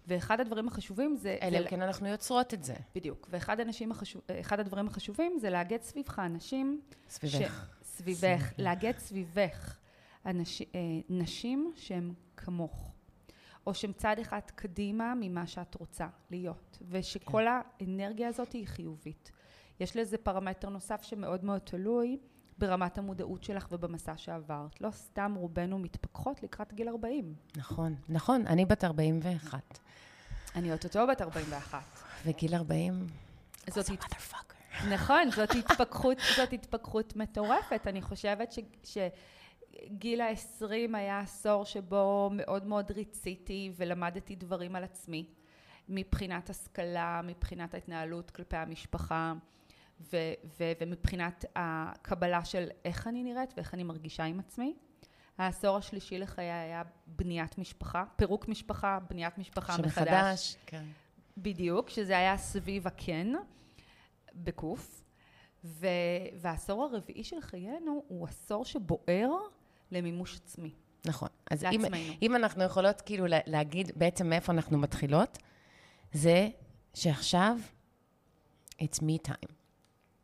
[0.06, 1.36] ואחד הדברים החשובים זה...
[1.42, 2.74] אלא אם כן אנחנו יוצרות את זה.
[2.94, 3.28] בדיוק.
[3.30, 3.60] ואחד
[3.90, 6.80] החשוב, הדברים החשובים זה לאגד סביבך אנשים...
[7.08, 7.68] סביבך.
[7.82, 8.52] ש, סביבך.
[8.58, 9.76] לאגד סביבך
[10.26, 10.66] אנש, אה,
[11.08, 12.92] נשים שהן כמוך.
[13.66, 16.78] או שהן צעד אחד קדימה ממה שאת רוצה להיות.
[16.88, 17.60] ושכל כן.
[17.80, 19.32] האנרגיה הזאת היא חיובית.
[19.80, 22.18] יש לזה פרמטר נוסף שמאוד מאוד תלוי
[22.58, 24.80] ברמת המודעות שלך ובמסע שעברת.
[24.80, 27.34] לא סתם רובנו מתפכחות לקראת גיל 40.
[27.56, 29.78] נכון, נכון, אני בת 41.
[30.56, 31.82] אני אוטוטו בת 41.
[32.26, 33.06] וגיל 40?
[33.70, 33.86] זאת.
[34.90, 37.86] נכון, זאת התפכחות, זאת התפכחות מטורפת.
[37.86, 38.58] אני חושבת ש...
[38.84, 38.98] ש...
[39.86, 45.26] גיל ה-20 היה עשור שבו מאוד מאוד ריציתי ולמדתי דברים על עצמי
[45.88, 49.32] מבחינת השכלה, מבחינת ההתנהלות כלפי המשפחה
[50.00, 54.74] ו- ו- ומבחינת הקבלה של איך אני נראית ואיך אני מרגישה עם עצמי.
[55.38, 59.94] העשור השלישי לחיי היה בניית משפחה, פירוק משפחה, בניית משפחה מחדש.
[59.94, 60.84] שמחדש, כן.
[61.36, 63.32] בדיוק, שזה היה סביב הכן,
[64.34, 65.04] בקוף.
[65.64, 65.86] ו-
[66.40, 69.30] והעשור הרביעי של חיינו הוא עשור שבוער
[69.90, 70.74] למימוש עצמי.
[71.06, 71.28] נכון.
[71.50, 71.84] אז אם,
[72.22, 75.38] אם אנחנו יכולות כאילו להגיד בעצם מאיפה אנחנו מתחילות,
[76.12, 76.48] זה
[76.94, 77.56] שעכשיו
[78.80, 79.52] it's me time.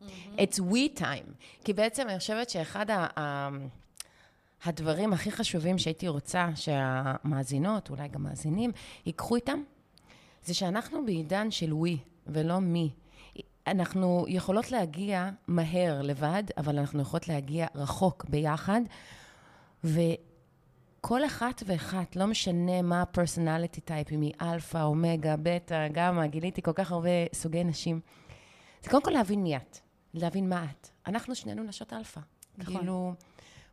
[0.00, 0.40] Mm-hmm.
[0.40, 1.32] It's we time.
[1.64, 3.48] כי בעצם אני חושבת שאחד ה,
[4.64, 8.70] הדברים הכי חשובים שהייתי רוצה שהמאזינות, אולי גם מאזינים,
[9.06, 9.62] ייקחו איתם,
[10.44, 12.90] זה שאנחנו בעידן של we ולא me.
[13.66, 18.80] אנחנו יכולות להגיע מהר לבד, אבל אנחנו יכולות להגיע רחוק ביחד,
[19.84, 26.62] וכל אחת ואחת, לא משנה מה ה-personality type, אם היא אלפא, אומגה, בטא, גמא, גיליתי
[26.62, 28.00] כל כך הרבה סוגי נשים.
[28.82, 29.78] זה קודם כל להבין מי את.
[30.14, 30.88] להבין מה את.
[31.07, 32.20] אנחנו שנינו נשות אלפא.
[32.59, 32.77] נכון.
[32.77, 33.14] כאילו,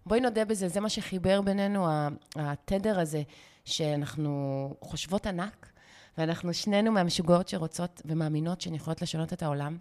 [0.06, 1.88] בואי נודה בזה, זה מה שחיבר בינינו,
[2.36, 3.24] התדר הזה,
[3.66, 5.70] שאנחנו חושבות ענק,
[6.18, 9.78] ואנחנו שנינו מהמשוגעות שרוצות ומאמינות שהן יכולות לשנות את העולם.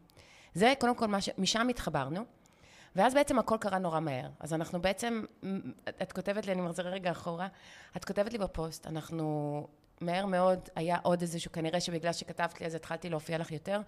[0.54, 1.28] זה קודם כל, ש...
[1.38, 2.24] משם התחברנו.
[2.96, 4.28] ואז בעצם הכל קרה נורא מהר.
[4.40, 5.24] אז אנחנו בעצם,
[6.02, 7.48] את כותבת לי, אני מחזירה רגע אחורה,
[7.96, 9.66] את כותבת לי בפוסט, אנחנו
[10.00, 13.80] מהר מאוד, היה עוד איזשהו, כנראה שבגלל שכתבת לי אז התחלתי להופיע לך יותר,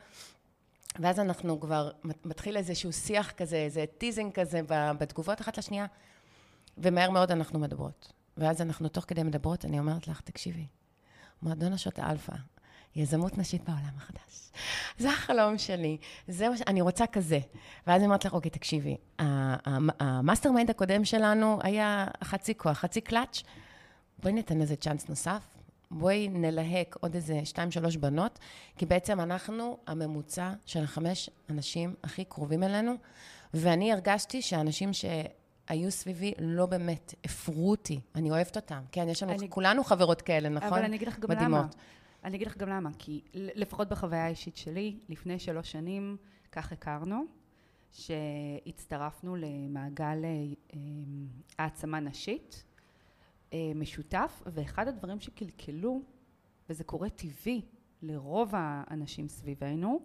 [0.99, 1.91] ואז אנחנו כבר,
[2.25, 5.87] מתחיל איזשהו שיח כזה, איזה טיזינג כזה בתגובות אחת לשנייה,
[6.79, 8.13] ומהר מאוד אנחנו מדברות.
[8.37, 10.67] ואז אנחנו תוך כדי מדברות, אני אומרת לך, תקשיבי,
[11.43, 12.35] מועדון נשות האלפא,
[12.97, 14.51] יזמות נשית בעולם החדש.
[14.99, 15.99] זה החלום שלי,
[16.29, 16.61] זה מה ש...
[16.67, 17.39] אני רוצה כזה.
[17.87, 23.43] ואז היא אומרת לך, אוקיי, תקשיבי, ה mastermind הקודם שלנו היה חצי כוח, חצי קלאץ',
[24.19, 25.43] בואי ניתן לזה צ'אנס נוסף,
[25.91, 28.39] בואי נלהק עוד איזה שתיים, שלוש בנות,
[28.77, 32.93] כי בעצם אנחנו הממוצע של החמש אנשים הכי קרובים אלינו,
[33.55, 38.81] ואני הרגשתי שהאנשים שהיו סביבי לא באמת הפרו אותי, אני אוהבת אותם.
[38.93, 39.51] כן, יש לנו, אני...
[39.51, 40.69] כולנו חברות כאלה, נכון?
[40.69, 41.61] אבל אני אגיד לך גם מדהימות.
[41.61, 41.69] למה.
[42.25, 46.17] אני אגיד לך גם למה, כי לפחות בחוויה האישית שלי, לפני שלוש שנים,
[46.53, 47.25] כך הכרנו,
[47.93, 50.31] שהצטרפנו למעגל אה,
[50.75, 50.79] אה,
[51.59, 52.65] העצמה נשית
[53.75, 56.01] משותף, ואחד הדברים שקלקלו,
[56.71, 57.63] וזה קורה טבעי
[58.03, 60.01] לרוב האנשים סביבנו,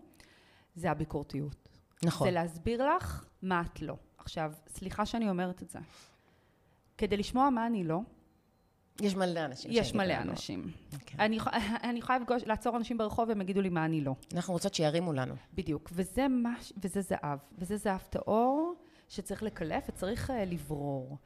[0.75, 1.69] זה הביקורתיות.
[2.03, 2.27] נכון.
[2.27, 3.95] זה להסביר לך מה את לא.
[4.17, 5.79] עכשיו, סליחה שאני אומרת את זה.
[6.97, 7.99] כדי לשמוע מה אני לא,
[9.01, 9.71] יש מלא אנשים.
[9.73, 10.63] יש מלא אנשים.
[10.63, 10.95] Okay.
[10.95, 11.19] אוקיי.
[11.19, 11.39] אני,
[11.89, 14.15] אני יכולה לפגוש, לעצור אנשים ברחוב והם יגידו לי מה אני לא.
[14.33, 15.35] אנחנו רוצות שירימו לנו.
[15.53, 15.89] בדיוק.
[15.93, 17.39] וזה, מש, וזה זהב.
[17.57, 18.75] וזה זהב טהור
[19.09, 21.17] שצריך לקלף וצריך uh, לברור.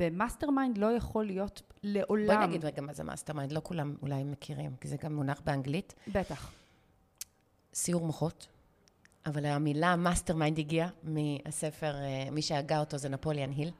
[0.00, 2.26] ו mastermind לא יכול להיות לעולם...
[2.26, 5.94] בואי נגיד רגע מה זה mastermind, לא כולם אולי מכירים, כי זה גם מונח באנגלית.
[6.08, 6.52] בטח.
[7.74, 8.46] סיעור מוחות,
[9.26, 13.70] אבל המילה mastermind הגיעה מהספר, אה, מי שהגה אותו זה נפוליאן היל.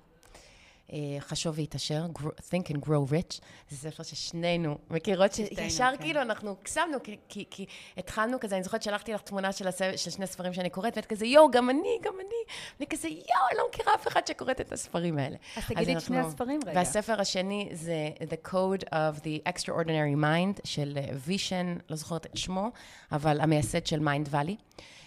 [0.92, 2.06] אה, חשוב והתעשר,
[2.50, 3.40] Think and Grow Rich,
[3.70, 6.02] זה ספר ששנינו מכירות, שישר כן.
[6.02, 7.66] כאילו אנחנו קסמנו, כי, כי, כי
[7.96, 11.06] התחלנו כזה, אני זוכרת שלחתי לך תמונה של, הספר, של שני ספרים שאני קוראת, ואת
[11.06, 12.35] כזה, יואו, גם אני, גם אני,
[12.78, 15.36] ואני כזה, יואו, אני לא מכירה אף אחד שקוראת את הספרים האלה.
[15.56, 16.72] אז תגידי את שני הספרים רגע.
[16.78, 22.36] והספר השני זה The Code of the Extraordinary Mind של וישן, אה, לא זוכרת את
[22.36, 22.70] שמו,
[23.12, 24.56] אבל המייסד של Mindvalley,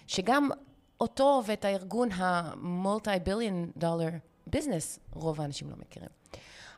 [0.07, 0.49] שגם
[1.01, 4.09] אותו ואת הארגון ה multi-billion dollar
[4.47, 6.09] business, רוב האנשים לא מכירים.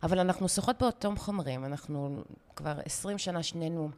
[0.04, 2.24] אבל אנחנו שחות באותם חומרים, אנחנו
[2.56, 3.90] כבר עשרים שנה שנינו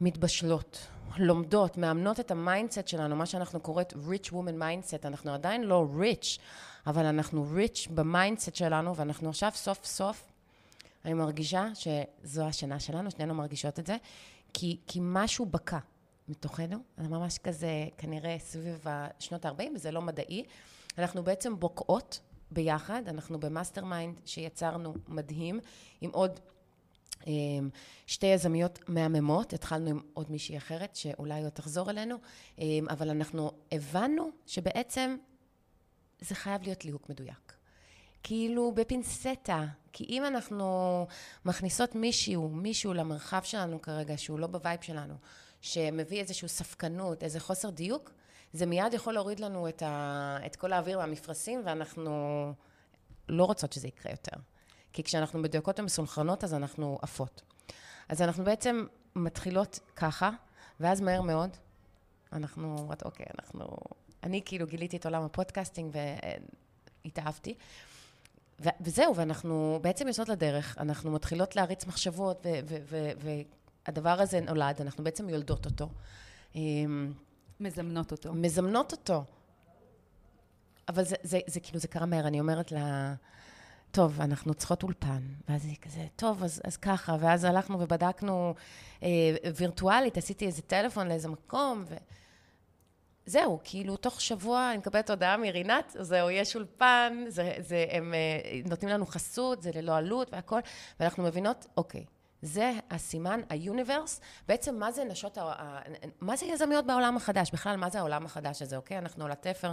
[0.00, 5.62] מתבשלות, לומדות, מאמנות את ה mindset שלנו, מה שאנחנו קוראת rich woman mindset, אנחנו עדיין
[5.62, 6.40] לא rich,
[6.86, 10.32] אבל אנחנו rich ב mindset שלנו, ואנחנו עכשיו סוף סוף,
[11.04, 13.96] אני מרגישה שזו השנה שלנו, שנינו מרגישות את זה,
[14.54, 15.78] כי, כי משהו בקע
[16.28, 18.84] מתוכנו, זה ממש כזה, כנראה סביב
[19.18, 20.44] שנות ה-40, וזה לא מדעי.
[20.98, 25.60] אנחנו בעצם בוקעות ביחד, אנחנו במאסטרמיינד שיצרנו מדהים,
[26.00, 26.40] עם עוד
[28.06, 32.16] שתי יזמיות מהממות, התחלנו עם עוד מישהי אחרת שאולי עוד תחזור אלינו,
[32.58, 35.16] אמ, אבל אנחנו הבנו שבעצם
[36.20, 37.54] זה חייב להיות ליהוק מדויק.
[38.22, 41.06] כאילו בפינצטה, כי אם אנחנו
[41.44, 45.14] מכניסות מישהו, מישהו למרחב שלנו כרגע, שהוא לא ב vibe שלנו,
[45.60, 48.10] שמביא איזושהי ספקנות, איזה חוסר דיוק,
[48.52, 52.12] זה מיד יכול להוריד לנו את, ה, את כל האוויר מהמפרשים, ואנחנו
[53.28, 54.36] לא רוצות שזה יקרה יותר.
[54.94, 57.42] כי כשאנחנו מדויקות ומסונכרנות, אז אנחנו עפות.
[58.08, 58.84] אז אנחנו בעצם
[59.16, 60.30] מתחילות ככה,
[60.80, 61.50] ואז מהר מאוד,
[62.32, 63.76] אנחנו אומרות, אוקיי, אנחנו...
[64.22, 65.96] אני כאילו גיליתי את עולם הפודקאסטינג
[67.04, 67.54] והתאהבתי.
[68.60, 72.46] ו- וזהו, ואנחנו בעצם יוצאות לדרך, אנחנו מתחילות להריץ מחשבות,
[73.86, 75.88] והדבר הזה נולד, אנחנו בעצם יולדות אותו.
[76.54, 77.12] אמ,
[77.60, 78.34] מזמנות אותו.
[78.34, 79.24] מזמנות אותו.
[80.88, 83.14] אבל זה, זה, זה כאילו, זה קרה מהר, אני אומרת לה,
[83.94, 85.22] טוב, אנחנו צריכות אולפן.
[85.48, 87.16] ואז היא כזה, טוב, אז, אז ככה.
[87.20, 88.54] ואז הלכנו ובדקנו
[89.02, 89.08] אה,
[89.56, 91.94] וירטואלית, עשיתי איזה טלפון לאיזה מקום, ו...
[93.26, 98.60] זהו, כאילו, תוך שבוע אני מקבלת הודעה מרינת, זהו, יש אולפן, זה, זה, הם אה,
[98.64, 100.60] נותנים לנו חסות, זה ללא עלות והכול,
[101.00, 102.04] ואנחנו מבינות, אוקיי,
[102.42, 105.38] זה הסימן, היוניברס, בעצם מה זה נשות,
[106.20, 108.98] מה זה יזמיות בעולם החדש, בכלל מה זה העולם החדש הזה, אוקיי?
[108.98, 109.72] אנחנו על התפר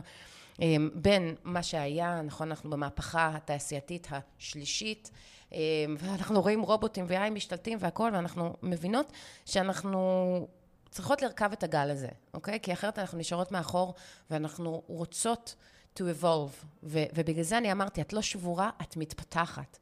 [0.93, 5.11] בין מה שהיה, נכון, אנחנו במהפכה התעשייתית השלישית,
[5.51, 5.57] אמ,
[5.99, 9.11] ואנחנו רואים רובוטים ו-AI משתלטים והכול, ואנחנו מבינות
[9.45, 10.47] שאנחנו
[10.89, 12.59] צריכות לרכב את הגל הזה, אוקיי?
[12.59, 13.93] כי אחרת אנחנו נשארות מאחור,
[14.31, 15.55] ואנחנו רוצות
[15.97, 19.77] to evolve, ו- ובגלל זה אני אמרתי, את לא שבורה, את מתפתחת.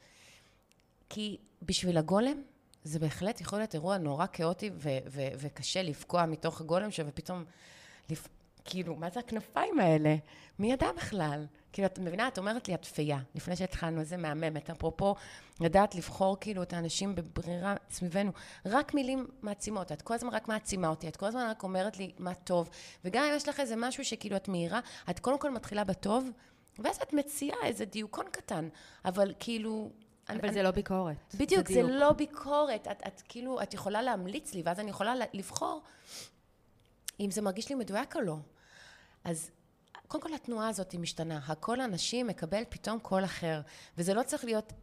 [1.10, 2.42] כי בשביל הגולם,
[2.84, 7.46] זה בהחלט יכול להיות אירוע נורא כאוטי ו- ו- וקשה לפקוע מתוך הגולם ופתאום,
[8.10, 8.28] לפ...
[8.66, 10.16] כאילו, מה זה הכנפיים האלה?
[10.60, 11.46] מי ידע בכלל?
[11.74, 14.70] כאילו, את מבינה, את אומרת לי, את פייה, לפני שהתחלנו, איזה מהממת.
[14.70, 15.16] אפרופו,
[15.60, 18.32] לדעת לבחור כאילו את האנשים בברירה סביבנו.
[18.66, 22.12] רק מילים מעצימות, את כל הזמן רק מעצימה אותי, את כל הזמן רק אומרת לי
[22.20, 22.70] מה טוב.
[23.06, 26.30] וגם אם יש לך איזה משהו שכאילו את מהירה, את קודם כל מתחילה בטוב,
[26.80, 28.70] ואז את מציעה איזה דיוקון קטן.
[29.06, 29.90] אבל כאילו,
[30.30, 31.16] אבל אני, זה לא ביקורת.
[31.38, 32.88] בדיוק, זה, זה לא ביקורת.
[32.92, 35.82] את, את כאילו, את יכולה להמליץ לי, ואז אני יכולה לבחור
[37.20, 38.38] אם זה מרגיש לי מדויק או לא.
[39.24, 39.52] אז
[40.08, 41.40] קודם כל התנועה הזאת היא משתנה.
[41.48, 43.62] הקול האנשים מקבל פתאום קול אחר.
[43.98, 44.74] וזה לא צריך להיות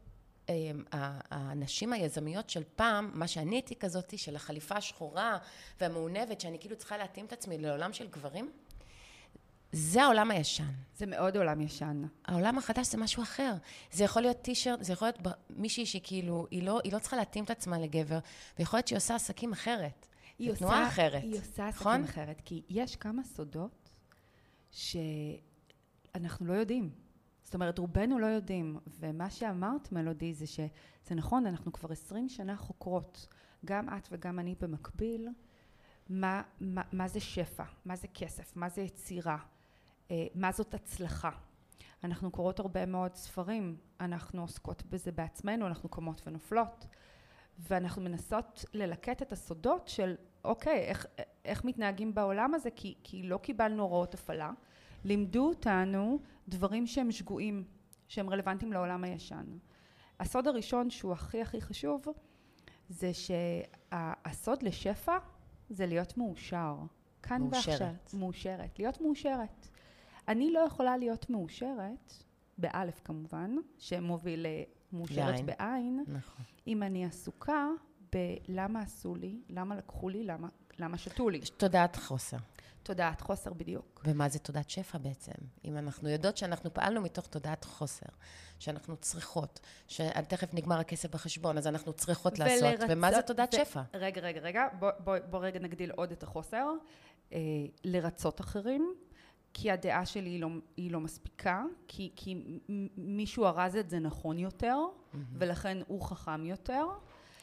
[1.31, 5.39] הנשים היזמיות של פעם, מה שאני הייתי כזאתי, של החליפה השחורה
[5.81, 8.51] והמעונבת, שאני כאילו צריכה להתאים את עצמי לעולם של גברים,
[9.73, 10.73] זה העולם הישן.
[10.97, 12.03] זה מאוד עולם ישן.
[12.25, 13.55] העולם החדש זה משהו אחר.
[13.93, 15.19] זה יכול להיות טישרט, זה יכול להיות
[15.51, 18.19] מישהי שכאילו, היא לא, היא לא צריכה להתאים את עצמה לגבר,
[18.59, 20.07] ויכול להיות שהיא עושה עסקים אחרת.
[20.39, 21.23] היא עושה, תנועה אחרת.
[21.23, 22.05] היא עושה עסקים נכון?
[22.05, 23.91] אחרת, כי יש כמה סודות
[24.71, 26.91] שאנחנו לא יודעים.
[27.43, 28.79] זאת אומרת, רובנו לא יודעים.
[28.87, 33.27] ומה שאמרת, מלודי, זה שזה נכון, אנחנו כבר עשרים שנה חוקרות,
[33.65, 35.29] גם את וגם אני במקביל,
[36.09, 39.39] מה, מה, מה זה שפע, מה זה כסף, מה זה יצירה,
[40.11, 41.31] אה, מה זאת הצלחה.
[42.05, 46.87] אנחנו קוראות הרבה מאוד ספרים, אנחנו עוסקות בזה בעצמנו, אנחנו קמות ונופלות,
[47.59, 50.15] ואנחנו מנסות ללקט את הסודות של
[50.47, 51.07] אוקיי, איך,
[51.45, 54.51] איך מתנהגים בעולם הזה, כי, כי לא קיבלנו הוראות הפעלה,
[55.05, 57.65] לימדו אותנו דברים שהם שגויים,
[58.09, 59.45] שהם רלוונטיים לעולם הישן.
[60.21, 62.05] הסוד הראשון שהוא הכי הכי חשוב,
[62.89, 65.19] זה שהסוד לשפע
[65.71, 66.77] זה להיות מאושר.
[67.23, 67.81] כאן מאושרת.
[67.81, 68.21] ועכשיו.
[68.21, 68.79] מאושרת.
[68.79, 69.69] להיות מאושרת.
[70.29, 72.13] אני לא יכולה להיות מאושרת,
[72.59, 74.47] באלף כמובן, שמוביל
[74.93, 76.45] למאושרת בעין, נכון.
[76.67, 77.69] אם אני עסוקה
[78.13, 81.41] בלמה עשו לי, למה לקחו לי, למה, למה שתו לי.
[81.57, 82.37] תודעת חוסר.
[82.83, 84.03] תודעת חוסר בדיוק.
[84.05, 85.33] ומה זה תודעת שפע בעצם?
[85.65, 88.07] אם אנחנו יודעות שאנחנו פעלנו מתוך תודעת חוסר,
[88.59, 93.57] שאנחנו צריכות, שתכף נגמר הכסף בחשבון, אז אנחנו צריכות ולרצות, לעשות, ומה זה תודעת ו...
[93.57, 93.83] שפע?
[93.95, 96.67] רגע, רגע, רגע, בוא, בוא, בוא רגע נגדיל עוד את החוסר.
[97.33, 97.39] אה,
[97.85, 98.95] לרצות אחרים,
[99.59, 102.37] כי הדעה שלי היא לא, היא לא מספיקה, כי, כי
[102.97, 105.17] מישהו ארז את זה נכון יותר, mm-hmm.
[105.33, 106.87] ולכן הוא חכם יותר.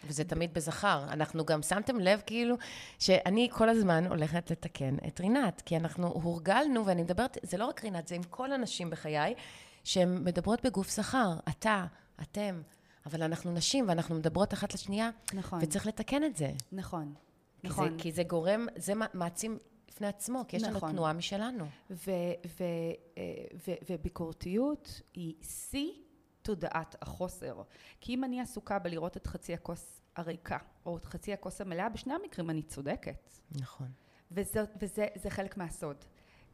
[0.08, 1.06] וזה תמיד בזכר.
[1.10, 2.56] אנחנו גם, שמתם לב כאילו,
[3.00, 7.84] שאני כל הזמן הולכת לתקן את רינת, כי אנחנו הורגלנו, ואני מדברת, זה לא רק
[7.84, 9.34] רינת, זה עם כל הנשים בחיי,
[9.84, 11.34] שהן מדברות בגוף זכר.
[11.50, 11.86] אתה,
[12.22, 12.62] אתם,
[13.06, 15.60] אבל אנחנו נשים, ואנחנו מדברות אחת לשנייה, נכון.
[15.62, 16.52] וצריך לתקן את זה.
[16.72, 17.14] נכון.
[17.62, 17.90] כי נכון.
[17.90, 19.58] זה, כי זה גורם, זה מעצים
[19.94, 20.90] בפני עצמו, כי יש נכון.
[20.90, 21.66] לנו תנועה משלנו.
[21.90, 22.12] ו-
[22.60, 22.64] ו-
[23.18, 23.24] אה,
[23.68, 25.92] ו- וביקורתיות היא שיא
[26.42, 27.62] תודעת החוסר.
[28.02, 32.14] כי אם אני עסוקה בלראות את חצי הכוס הריקה, או את חצי הכוס המלאה, בשני
[32.14, 33.34] המקרים אני צודקת.
[33.52, 33.88] נכון.
[34.32, 35.98] וזה, וזה זה חלק מהסוד.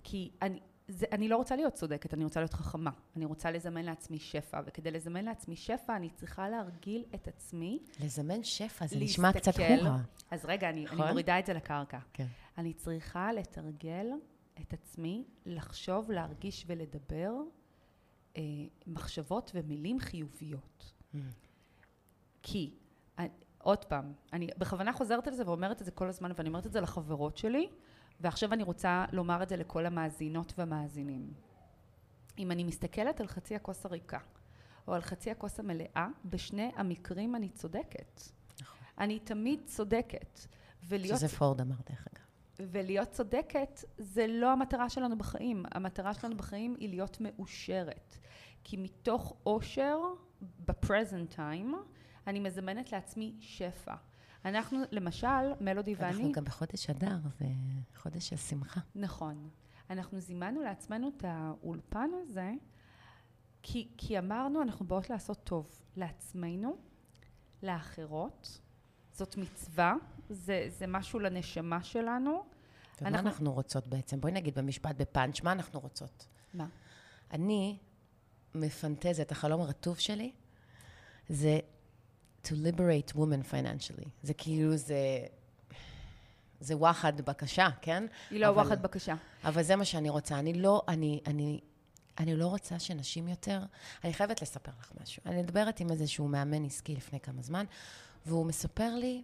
[0.04, 2.92] כי אני, זה, אני לא רוצה להיות צודקת, אני רוצה להיות חכמה.
[3.16, 7.80] אני רוצה לזמן לעצמי שפע, וכדי לזמן לעצמי שפע, אני צריכה להרגיל את עצמי.
[8.04, 9.98] לזמן שפע, זה להסתכל, נשמע קצת חורה.
[10.32, 11.02] אז רגע, אני, נכון?
[11.02, 12.00] אני מורידה את זה לקרקע.
[12.14, 12.28] כן.
[12.58, 14.08] אני צריכה לתרגל
[14.62, 17.34] את עצמי, לחשוב, להרגיש ולדבר
[18.38, 18.42] אה,
[18.88, 20.94] מחשבות ומילים חיוביות.
[21.14, 21.18] Mm.
[22.44, 22.74] כי,
[23.18, 26.50] אני, אה, עוד פעם, אני בכוונה חוזרת על זה ואומרת את זה כל הזמן, ואני
[26.50, 27.70] אומרת את זה לחברות שלי,
[28.20, 31.34] ועכשיו אני רוצה לומר את זה לכל המאזינות והמאזינים.
[32.38, 34.20] אם אני מסתכלת על חצי הכוס הריקה,
[34.88, 38.22] או על חצי הכוס המלאה, בשני המקרים אני צודקת.
[38.62, 38.78] נכון.
[38.98, 40.40] אני תמיד צודקת.
[40.84, 41.18] ולהיות...
[41.18, 42.26] שזה פורד אמר דרך אגב.
[42.72, 45.64] ולהיות צודקת זה לא המטרה שלנו בחיים.
[45.72, 48.18] המטרה שלנו בחיים היא להיות מאושרת.
[48.64, 49.98] כי מתוך אושר,
[50.66, 51.76] בפרזנט טיים,
[52.28, 53.96] אני מזמנת לעצמי שפע.
[54.46, 56.12] אנחנו, למשל, מלודי ואני...
[56.12, 57.46] אנחנו גם בחודש אדר, זה
[57.96, 58.80] חודש השמחה.
[58.96, 59.50] נכון.
[59.90, 62.52] אנחנו זימנו לעצמנו את האולפן הזה,
[63.64, 66.78] כי, כי אמרנו, אנחנו באות לעשות טוב לעצמנו,
[67.64, 68.62] לאחרות.
[69.12, 69.96] זאת מצווה,
[70.30, 72.44] זה, זה משהו לנשמה שלנו.
[73.02, 73.24] אנחנו...
[73.24, 74.22] מה אנחנו רוצות בעצם?
[74.22, 76.28] בואי נגיד במשפט, בפאנץ', מה אנחנו רוצות?
[76.54, 76.68] מה?
[77.32, 77.78] אני
[78.56, 80.32] מפנטזת, החלום הרטוב שלי,
[81.30, 81.60] זה
[82.46, 84.08] to liberate women financially.
[84.24, 84.98] זה כאילו, זה...
[86.62, 88.04] זה וואחד בקשה, כן?
[88.32, 89.16] היא לא אבל, וואחד בקשה.
[89.44, 90.40] אבל זה מה שאני רוצה.
[90.40, 91.60] אני לא, אני, אני,
[92.20, 93.62] אני לא רוצה שנשים יותר...
[94.04, 95.22] אני חייבת לספר לך משהו.
[95.26, 97.66] אני מדברת עם איזשהו מאמן עסקי לפני כמה זמן,
[98.26, 99.24] והוא מספר לי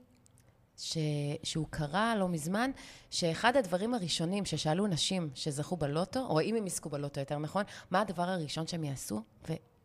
[0.77, 0.97] ש...
[1.43, 2.71] שהוא קרא לא מזמן,
[3.11, 8.01] שאחד הדברים הראשונים ששאלו נשים שזכו בלוטו, או אם הם יזכו בלוטו יותר נכון, מה
[8.01, 9.21] הדבר הראשון שהם יעשו?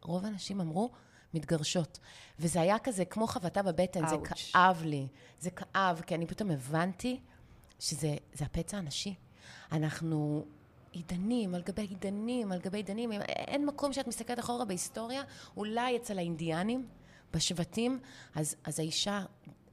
[0.04, 0.90] ורוב הנשים אמרו,
[1.34, 1.98] מתגרשות.
[2.38, 5.08] וזה היה כזה כמו חבטה בבטן, זה כאב לי.
[5.40, 7.20] זה כאב, כי אני פתאום הבנתי
[7.78, 9.14] שזה הפצע הנשי.
[9.72, 10.44] אנחנו
[10.92, 13.12] עידנים על גבי עידנים על גבי עידנים.
[13.22, 15.22] אין מקום שאת מסתכלת אחורה בהיסטוריה,
[15.56, 16.88] אולי אצל האינדיאנים,
[17.32, 18.00] בשבטים,
[18.34, 19.24] אז, אז האישה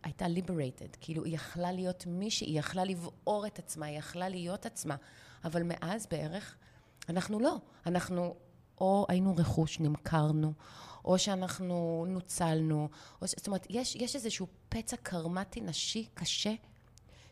[0.04, 4.66] הייתה liberated, כאילו היא יכלה להיות מישהי, היא יכלה לבעור את עצמה, היא יכלה להיות
[4.66, 4.96] עצמה,
[5.44, 6.56] אבל מאז בערך
[7.10, 8.36] אנחנו לא, אנחנו
[8.82, 10.54] או היינו רכוש, נמכרנו,
[11.08, 12.90] או שאנחנו נוצלנו,
[13.22, 16.54] או, זאת אומרת, יש, יש איזשהו פצע קרמטי נשי קשה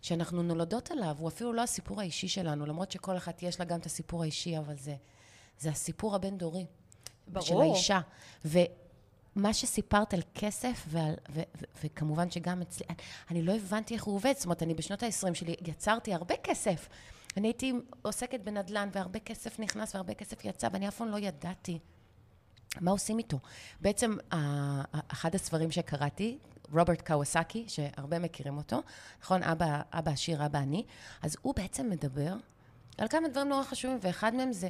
[0.02, 3.80] שאנחנו נולדות עליו, הוא אפילו לא הסיפור האישי שלנו, למרות שכל אחת יש לה גם
[3.80, 4.96] את הסיפור האישי, אבל זה,
[5.60, 6.66] זה הסיפור הבין-דורי.
[7.28, 7.46] ברור.
[7.46, 8.00] של האישה.
[8.46, 8.60] ו,
[9.36, 12.98] מה שסיפרת על כסף, ועל, ו, ו, וכמובן שגם אצלי, אני,
[13.32, 16.90] אני לא הבנתי איך הוא עובד, זאת אומרת, אני בשנות ה-20 שלי יצרתי הרבה כסף.
[17.38, 21.80] אני הייתי עוסקת בנדל"ן, והרבה כסף נכנס והרבה כסף יצא, ואני אף פעם לא ידעתי
[22.82, 23.40] מה עושים איתו.
[23.82, 24.18] בעצם,
[25.08, 26.38] אחד הספרים שקראתי,
[26.74, 28.82] רוברט קוואסקי, שהרבה מכירים אותו,
[29.22, 29.44] נכון?
[29.44, 30.86] אבא, אבא עשיר, אבא אני,
[31.22, 32.36] אז הוא בעצם מדבר
[32.98, 34.70] על כמה דברים נורא חשובים, ואחד מהם זה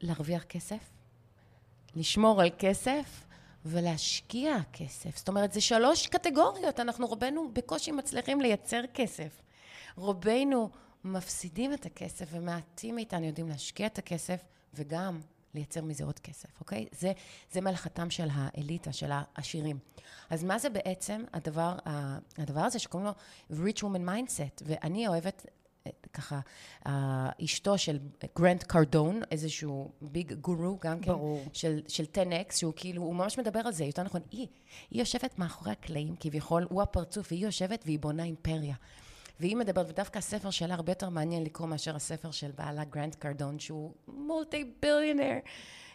[0.00, 0.90] להרוויח כסף,
[1.96, 3.24] לשמור על כסף
[3.64, 5.16] ולהשקיע כסף.
[5.16, 6.80] זאת אומרת, זה שלוש קטגוריות.
[6.80, 9.42] אנחנו רובנו בקושי מצליחים לייצר כסף.
[9.96, 10.70] רובנו
[11.04, 14.40] מפסידים את הכסף, ומעטים מאיתנו יודעים להשקיע את הכסף,
[14.74, 15.20] וגם
[15.58, 16.86] לייצר מזה עוד כסף, אוקיי?
[16.92, 17.12] זה,
[17.52, 19.78] זה מלאכתם של האליטה, של העשירים.
[20.30, 21.76] אז מה זה בעצם הדבר,
[22.38, 23.14] הדבר הזה שקוראים לו
[23.66, 24.62] rich woman mindset?
[24.66, 25.46] ואני אוהבת
[26.12, 26.40] ככה,
[27.44, 27.98] אשתו של
[28.38, 31.44] גרנט קרדון, איזשהו ביג גורו גם כן, ברור.
[31.52, 34.46] של, של 10X, שהוא כאילו, הוא ממש מדבר על זה, יותר נכון, היא,
[34.90, 38.74] היא יושבת מאחורי הקלעים, כביכול, הוא הפרצוף, והיא יושבת והיא בונה אימפריה.
[39.40, 43.58] והיא מדברת, ודווקא הספר שלה הרבה יותר מעניין לקרוא מאשר הספר של בעלה גרנט קרדון,
[43.58, 45.38] שהוא מולטי ביליונר.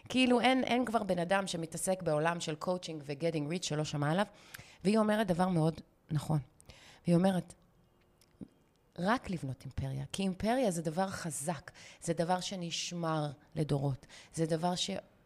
[0.08, 4.10] כאילו אין, אין כבר בן אדם שמתעסק בעולם של coaching ו getting rich שלא שמע
[4.10, 4.26] עליו,
[4.84, 5.80] והיא אומרת דבר מאוד
[6.10, 6.38] נכון.
[7.06, 7.54] והיא אומרת,
[8.98, 11.70] רק לבנות אימפריה, כי אימפריה זה דבר חזק,
[12.02, 13.26] זה דבר שנשמר
[13.56, 14.74] לדורות, זה דבר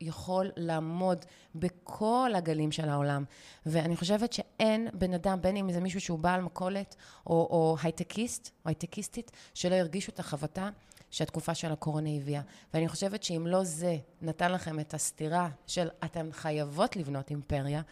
[0.02, 1.24] שיכול לעמוד
[1.54, 3.24] בכל הגלים של העולם.
[3.66, 6.96] ואני חושבת שאין בן אדם, בין אם זה מישהו שהוא בעל מכולת,
[7.26, 10.70] או, או הייטקיסט, או הייטקיסטית, שלא ירגישו את החבטה
[11.10, 12.42] שהתקופה של הקורונה הביאה.
[12.74, 17.82] ואני חושבת שאם לא זה נתן לכם את הסטירה של אתן חייבות לבנות אימפריה,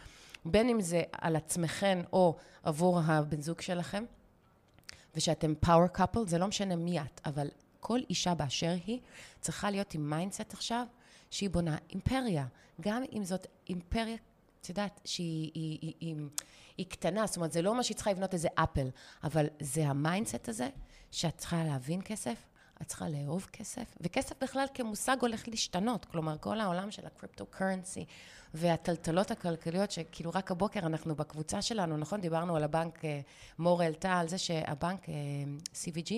[0.45, 4.03] בין אם זה על עצמכם או עבור הבן זוג שלכם,
[5.15, 7.47] ושאתם power couple, זה לא משנה מי את, אבל
[7.79, 8.99] כל אישה באשר היא
[9.41, 10.85] צריכה להיות עם mindset עכשיו,
[11.29, 12.45] שהיא בונה אימפריה.
[12.81, 14.17] גם אם זאת אימפריה,
[14.61, 16.15] את יודעת, שהיא היא, היא, היא,
[16.77, 18.87] היא קטנה, זאת אומרת, זה לא מה שהיא צריכה לבנות איזה אפל,
[19.23, 20.69] אבל זה ה mindset הזה,
[21.11, 22.37] שאת צריכה להבין כסף,
[22.81, 28.05] את צריכה לאהוב כסף, וכסף בכלל כמושג הולך להשתנות, כלומר, כל העולם של ה cryptocurrency
[28.53, 32.21] והטלטלות הכלכליות, שכאילו רק הבוקר אנחנו בקבוצה שלנו, נכון?
[32.21, 33.19] דיברנו על הבנק, אה,
[33.59, 35.13] מור העלתה על זה שהבנק אה,
[35.73, 36.13] SVB,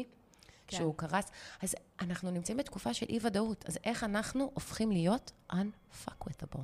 [0.70, 0.78] כן.
[0.78, 6.61] שהוא קרס, אז אנחנו נמצאים בתקופה של אי-ודאות, אז איך אנחנו הופכים להיות unfuckwithable?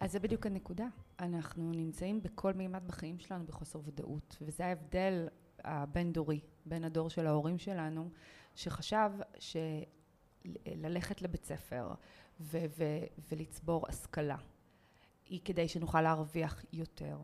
[0.00, 0.86] אז זה בדיוק הנקודה.
[1.20, 5.28] אנחנו נמצאים בכל מימד בחיים שלנו בחוסר ודאות, וזה ההבדל
[5.64, 8.10] הבין-דורי בין הדור של ההורים שלנו,
[8.54, 11.94] שחשב שללכת לבית ספר
[12.40, 14.36] ו- ו- ולצבור השכלה
[15.26, 17.18] היא כדי שנוכל להרוויח יותר,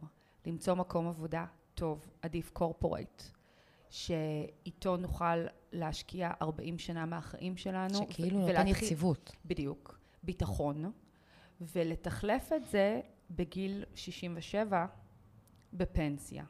[0.47, 3.23] למצוא מקום עבודה טוב, עדיף קורפורייט,
[3.93, 7.95] שאיתו נוכל להשקיע 40 שנה מהחיים שלנו.
[7.95, 9.33] שכאילו ו- נותן יציבות.
[9.45, 10.93] בדיוק, ביטחון,
[11.61, 14.87] ולתחלף את זה בגיל 67
[15.73, 16.45] בפנסיה.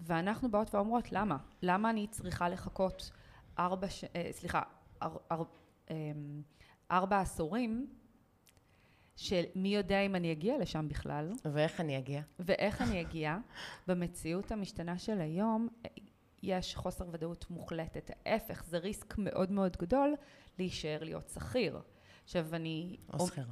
[0.00, 1.36] ואנחנו באות ואומרות, למה?
[1.62, 3.10] למה אני צריכה לחכות
[3.58, 4.04] ארבע, ש...
[4.04, 4.62] אה, סליחה,
[5.02, 5.42] אר, אר,
[5.90, 6.42] אמ,
[6.90, 7.86] ארבע עשורים,
[9.16, 11.32] של מי יודע אם אני אגיע לשם בכלל.
[11.44, 12.22] ואיך אני אגיע.
[12.38, 13.38] ואיך אני אגיע.
[13.86, 15.68] במציאות המשתנה של היום,
[16.42, 18.10] יש חוסר ודאות מוחלטת.
[18.26, 20.14] ההפך, זה ריסק מאוד מאוד גדול
[20.58, 21.80] להישאר להיות שכיר.
[22.24, 22.96] עכשיו אני...
[23.12, 23.44] או שכיר.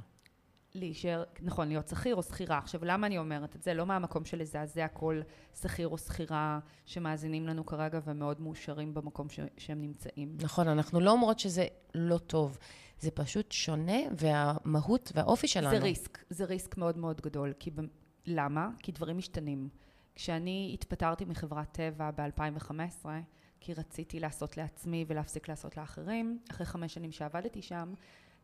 [0.75, 2.57] להישאר, נכון, להיות שכיר או שכירה.
[2.57, 3.73] עכשיו, למה אני אומרת את זה?
[3.73, 5.21] לא מהמקום של לזעזע כל
[5.61, 10.37] שכיר או שכירה שמאזינים לנו כרגע ומאוד מאושרים במקום ש- שהם נמצאים.
[10.41, 12.57] נכון, אנחנו לא אומרות שזה לא טוב.
[12.99, 15.69] זה פשוט שונה, והמהות והאופי שלנו.
[15.69, 17.53] זה ריסק, זה ריסק מאוד מאוד גדול.
[17.59, 17.81] כי ב...
[18.25, 18.69] למה?
[18.79, 19.69] כי דברים משתנים.
[20.21, 23.05] כשאני התפטרתי מחברת טבע ב-2015,
[23.59, 27.93] כי רציתי לעשות לעצמי ולהפסיק לעשות לאחרים, אחרי חמש שנים שעבדתי שם,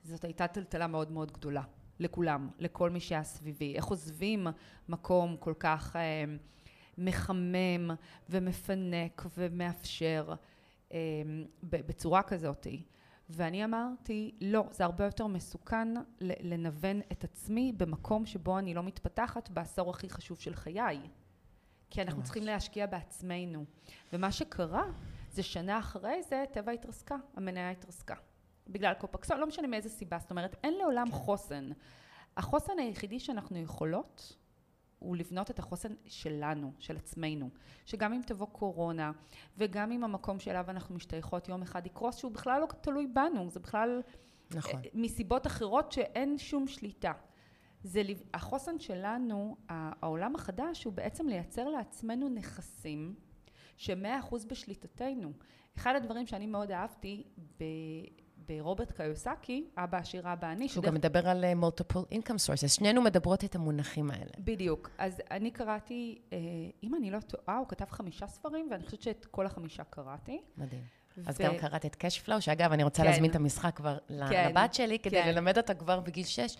[0.04, 1.62] זאת הייתה טלטלה מאוד מאוד גדולה.
[2.00, 3.76] לכולם, לכל מי שהיה סביבי.
[3.76, 4.48] איך עוזבים
[4.90, 6.24] מקום כל כך אה,
[6.98, 7.92] מחמם
[8.30, 10.34] ומפנק ומאפשר
[10.92, 10.98] אה,
[11.64, 12.68] בצורה כזאת.
[13.30, 15.88] ואני אמרתי, לא, זה הרבה יותר מסוכן
[16.22, 21.00] לנוון את עצמי במקום שבו אני לא מתפתחת בעשור הכי חשוב של חיי.
[21.96, 22.26] כי אנחנו ממש.
[22.26, 23.66] צריכים להשקיע בעצמנו.
[24.14, 24.84] ומה שקרה,
[25.32, 28.16] זה שנה אחרי זה, טבע התרסקה, המניה התרסקה.
[28.68, 31.70] בגלל קופקסון, לא משנה מאיזה סיבה, זאת אומרת, אין לעולם חוסן.
[32.38, 34.38] החוסן היחידי שאנחנו יכולות,
[35.00, 37.50] הוא לבנות את החוסן שלנו, של עצמנו.
[37.86, 39.12] שגם אם תבוא קורונה,
[39.58, 43.60] וגם אם המקום שאליו אנחנו משתייכות יום אחד יקרוס, שהוא בכלל לא תלוי בנו, זה
[43.60, 44.02] בכלל...
[44.56, 44.82] נכון.
[44.94, 47.12] מסיבות אחרות שאין שום שליטה.
[47.86, 48.02] זה,
[48.34, 53.16] החוסן שלנו, העולם החדש, הוא בעצם לייצר לעצמנו נכסים
[53.78, 55.32] שמאה אחוז בשליטתנו.
[55.78, 57.24] אחד הדברים שאני מאוד אהבתי
[58.48, 62.68] ברוברט קיוסקי, אבא עשיר, אבא עני, שהוא גם מדבר על uh, multiple income sources.
[62.68, 64.32] שנינו מדברות את המונחים האלה.
[64.40, 64.90] בדיוק.
[64.98, 66.38] אז אני קראתי, אה,
[66.84, 70.42] אם אני לא טועה, הוא כתב חמישה ספרים, ואני חושבת שאת כל החמישה קראתי.
[70.58, 70.82] מדהים.
[71.26, 73.10] אז גם קראת את קשפלואו, שאגב, אני רוצה כן.
[73.10, 73.98] להזמין את המשחק כבר
[74.30, 75.28] כן, לבת שלי, כדי כן.
[75.28, 76.58] ללמד אותה כבר בגיל 6,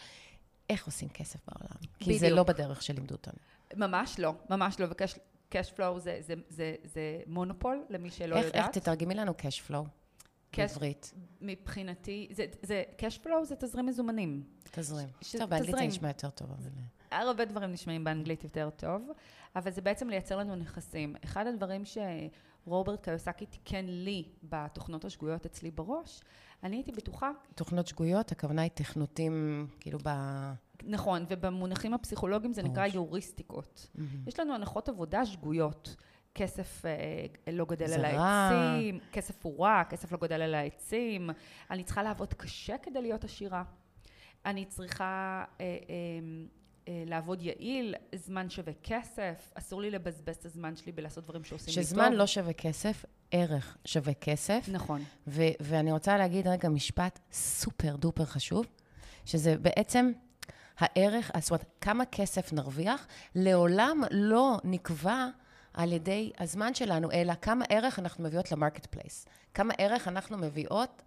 [0.70, 1.76] איך עושים כסף בעולם.
[2.00, 2.38] כי זה בדיוק.
[2.38, 3.38] לא בדרך שלימדו אותנו.
[3.76, 8.56] ממש לא, ממש לא, וקש פלואו זה, זה, זה, זה מונופול, למי שלא איך, איך
[8.56, 8.78] יודעת.
[8.78, 9.34] תתרגמי לנו?
[10.52, 11.14] קש- בעברית.
[11.42, 14.44] מבחינתי, זה, זה, קש פלואו זה תזרים מזומנים.
[14.72, 15.08] תזרים.
[15.22, 15.82] ש- טוב, באנגלית זה.
[15.82, 16.70] נשמע יותר טוב, אבל...
[17.12, 19.10] הרבה דברים נשמעים באנגלית יותר טוב,
[19.56, 21.16] אבל זה בעצם לייצר לנו נכסים.
[21.24, 21.86] אחד הדברים
[22.66, 26.22] שרוברט קיוסקי תיקן לי בתוכנות השגויות אצלי בראש,
[26.64, 30.10] אני הייתי בטוחה, תוכנות שגויות, הכוונה היא תכנותים, כאילו ב...
[30.84, 32.86] נכון, ובמונחים הפסיכולוגיים זה נקרא.
[32.94, 33.88] יוריסטיקות.
[34.28, 35.96] יש לנו הנחות עבודה שגויות.
[36.36, 38.06] כסף אה, לא גדל על.
[38.06, 41.30] העצים, כסף הוא רע, כסף לא גדל על העצים,
[41.72, 43.64] אני צריכה לעבוד קשה כדי להיות עשירה.
[44.46, 46.46] אני צריכה אה, אה,
[46.88, 51.76] לעבוד יעיל, זמן שווה כסף, אסור לי לבזבז את הזמן שלי בלעשות דברים שעושים לי
[51.76, 51.84] טוב.
[51.84, 54.70] שזמן לא שווה כסף, ערך שווה כסף.
[54.72, 55.04] נכון.
[55.28, 58.66] ו- ואני רוצה להגיד רגע משפט super duper חשוב,
[59.26, 60.12] שזה בעצם
[60.78, 65.28] הערך, זאת אומרת, כמה כסף נרוויח, לעולם לא נקבע
[65.74, 69.26] על ידי הזמן שלנו, אלא כמה ערך אנחנו מביאות ל marketplace.
[69.54, 71.04] כמה ערך אנחנו מביאות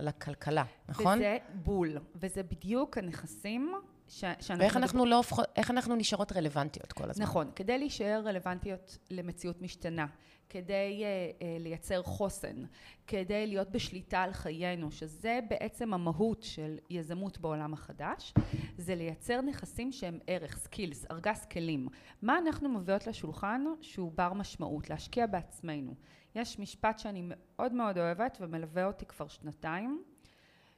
[0.00, 1.18] לכלכלה, נכון?
[1.18, 3.72] וזה בול, וזה בדיוק הנכסים
[4.10, 4.58] ש- שאנחנו...
[4.58, 7.24] ואיך אנחנו לא הופכות, איך אנחנו נשארות רלוונטיות כל הזמן.
[7.24, 10.06] נכון, כדי להישאר רלוונטיות למציאות משתנה,
[10.48, 12.64] כדי uh, uh, לייצר חוסן,
[13.06, 18.34] כדי להיות בשליטה על חיינו, שזה בעצם המהות של יזמות בעולם החדש,
[18.76, 21.88] זה לייצר נכסים שהם ערך, סקילס, ארגז כלים.
[22.22, 25.94] מה אנחנו מביאות לשולחן שהוא בר משמעות, להשקיע בעצמנו.
[26.34, 30.02] יש משפט שאני מאוד מאוד אוהבת ומלווה אותי כבר שנתיים,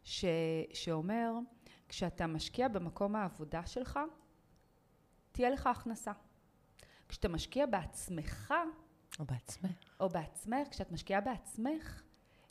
[0.05, 0.25] ש,
[0.73, 1.33] שאומר,
[1.93, 3.99] כשאתה משקיע במקום העבודה שלך,
[5.33, 6.13] תהיה לך הכנסה.
[7.09, 8.55] כשאתה משקיע בעצמך,
[9.19, 9.71] או בעצמך.
[10.01, 12.03] או בעצמך, כשאת משקיעה בעצמך,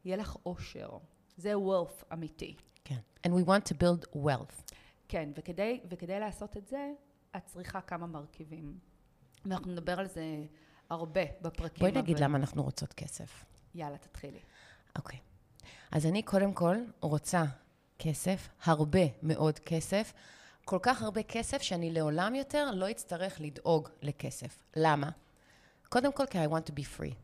[0.06, 0.90] יהיה לך אושר.
[1.38, 2.56] זה wealth אמיתי.
[2.84, 2.98] כן.
[3.28, 4.74] And we want to build wealth.
[5.08, 6.92] כן, וכדי, וכדי לעשות את זה,
[7.38, 8.80] את צריכה כמה מרכיבים.
[9.46, 10.24] ואנחנו נדבר על זה
[10.90, 11.80] הרבה בפרקים.
[11.80, 13.46] בואי נגיד אבל- למה אנחנו רוצות כסף.
[13.76, 14.40] יאללה, תתחילי.
[14.98, 15.20] אוקיי.
[15.92, 17.44] אז אני קודם כל רוצה
[18.04, 20.14] כסף, הרבה מאוד כסף,
[20.66, 24.64] כל כך הרבה כסף שאני לעולם יותר לא אצטרך לדאוג לכסף.
[24.76, 25.10] למה?
[25.90, 27.16] קודם כל כי I want to be free.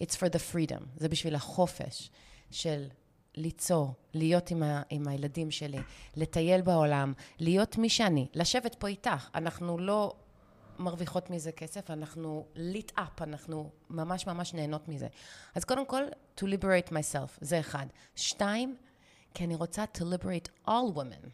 [0.00, 0.82] It's for the freedom.
[0.96, 2.10] זה בשביל החופש
[2.50, 2.88] של
[3.34, 5.78] ליצור, להיות עם, ה, עם הילדים שלי,
[6.16, 9.28] לטייל בעולם, להיות מי שאני, לשבת פה איתך.
[9.34, 10.14] אנחנו לא
[10.78, 15.08] מרוויחות מזה כסף, אנחנו lit up, אנחנו ממש ממש נהנות מזה.
[15.54, 16.02] אז קודם כל,
[16.36, 17.86] to liberate myself, זה אחד.
[18.16, 18.76] שתיים,
[19.34, 21.28] כי אני רוצה to liberate all women.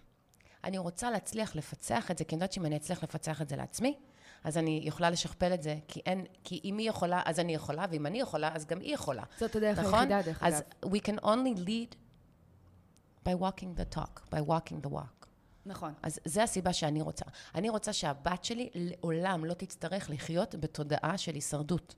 [0.65, 3.57] אני רוצה להצליח לפצח את זה, כי אני יודעת שאם אני אצליח לפצח את זה
[3.57, 3.99] לעצמי,
[4.45, 7.87] אז אני יכולה לשכפל את זה, כי אין, כי אם היא יכולה, אז אני יכולה,
[7.91, 9.23] ואם אני יכולה, אז גם היא יכולה.
[9.39, 9.95] זאת הדרך נכון?
[9.95, 10.93] היחידה, דרך אז אגב.
[10.93, 11.97] we can only lead
[13.29, 15.27] by walking the talk, by walking the walk.
[15.67, 15.95] נכון.
[16.03, 17.25] אז זה הסיבה שאני רוצה.
[17.55, 21.95] אני רוצה שהבת שלי לעולם לא תצטרך לחיות בתודעה של הישרדות.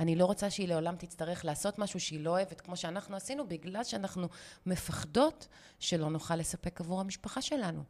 [0.00, 3.84] אני לא רוצה שהיא לעולם תצטרך לעשות משהו שהיא לא אוהבת, כמו שאנחנו עשינו, בגלל
[3.84, 4.28] שאנחנו
[4.66, 7.82] מפחדות שלא נוכל לספק עבור המשפחה שלנו.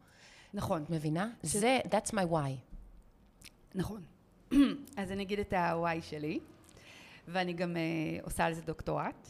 [0.53, 0.83] נכון.
[0.83, 1.29] את מבינה?
[1.43, 2.51] זה, that's my why.
[3.75, 4.03] נכון.
[4.97, 6.39] אז אני אגיד את ה-Y שלי,
[7.27, 9.27] ואני גם uh, עושה על זה דוקטורט.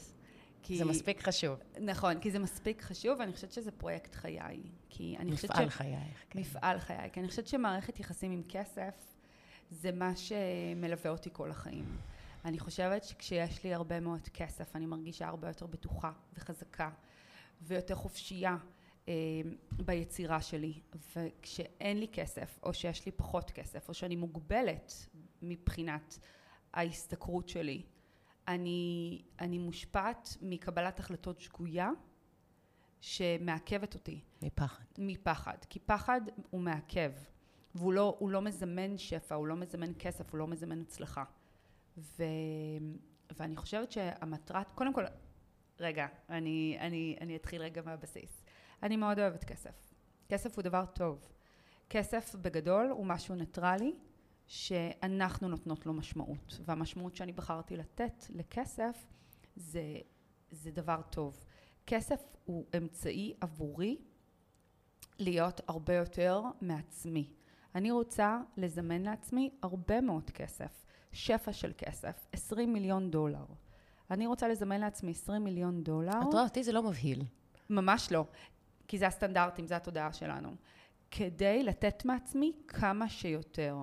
[0.63, 0.77] כי...
[0.77, 1.59] זה מספיק חשוב.
[1.79, 4.59] נכון, כי זה מספיק חשוב, ואני חושבת שזה פרויקט חיי.
[4.89, 5.99] כי אני חושבת מפעל חייך.
[6.29, 6.39] כן.
[6.39, 7.09] מפעל חיי.
[7.13, 8.93] כי אני חושבת שמערכת יחסים עם כסף,
[9.71, 11.97] זה מה שמלווה אותי כל החיים.
[12.45, 16.89] אני חושבת שכשיש לי הרבה מאוד כסף, אני מרגישה הרבה יותר בטוחה וחזקה,
[17.61, 18.57] ויותר חופשייה
[19.07, 19.13] אה,
[19.71, 20.81] ביצירה שלי.
[21.15, 24.93] וכשאין לי כסף, או שיש לי פחות כסף, או שאני מוגבלת
[25.41, 26.19] מבחינת
[26.73, 27.83] ההשתכרות שלי,
[28.47, 31.89] אני, אני מושפעת מקבלת החלטות שגויה
[33.01, 34.83] שמעכבת אותי מפחד.
[34.97, 35.57] מפחד.
[35.69, 37.11] כי פחד הוא מעכב,
[37.75, 41.23] והוא לא, לא מזמן שפע, הוא לא מזמן כסף, הוא לא מזמן הצלחה.
[41.97, 42.23] ו,
[43.37, 45.03] ואני חושבת שהמטרת, קודם כל,
[45.79, 48.43] רגע, אני, אני, אני אתחיל רגע מהבסיס.
[48.83, 49.93] אני מאוד אוהבת כסף.
[50.29, 51.27] כסף הוא דבר טוב.
[51.89, 53.95] כסף בגדול הוא משהו ניטרלי
[54.47, 56.59] שאנחנו נותנות לו משמעות.
[56.65, 59.07] והמשמעות שאני בחרתי לתת לכסף
[59.55, 59.97] זה,
[60.51, 61.43] זה דבר טוב.
[61.87, 63.97] כסף הוא אמצעי עבורי
[65.19, 67.33] להיות הרבה יותר מעצמי.
[67.75, 73.45] אני רוצה לזמן לעצמי הרבה מאוד כסף, שפע של כסף, 20 מיליון דולר.
[74.11, 76.11] אני רוצה לזמן לעצמי 20 מיליון דולר.
[76.21, 77.23] את רואה, אותי זה לא מבהיל.
[77.69, 78.25] ממש לא.
[78.87, 80.55] כי זה הסטנדרטים, זה התודעה שלנו.
[81.11, 83.77] כדי לתת מעצמי כמה שיותר.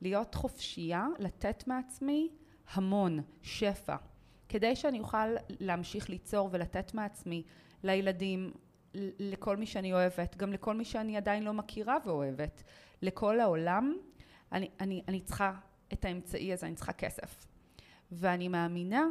[0.00, 2.28] להיות חופשייה, לתת מעצמי
[2.72, 3.96] המון, שפע.
[4.48, 7.42] כדי שאני אוכל להמשיך ליצור ולתת מעצמי
[7.82, 8.52] לילדים,
[8.94, 12.62] לכל מי שאני אוהבת, גם לכל מי שאני עדיין לא מכירה ואוהבת,
[13.02, 13.96] לכל העולם,
[14.52, 15.52] אני, אני, אני צריכה
[15.92, 17.46] את האמצעי הזה, אני צריכה כסף.
[18.12, 19.04] ואני מאמינה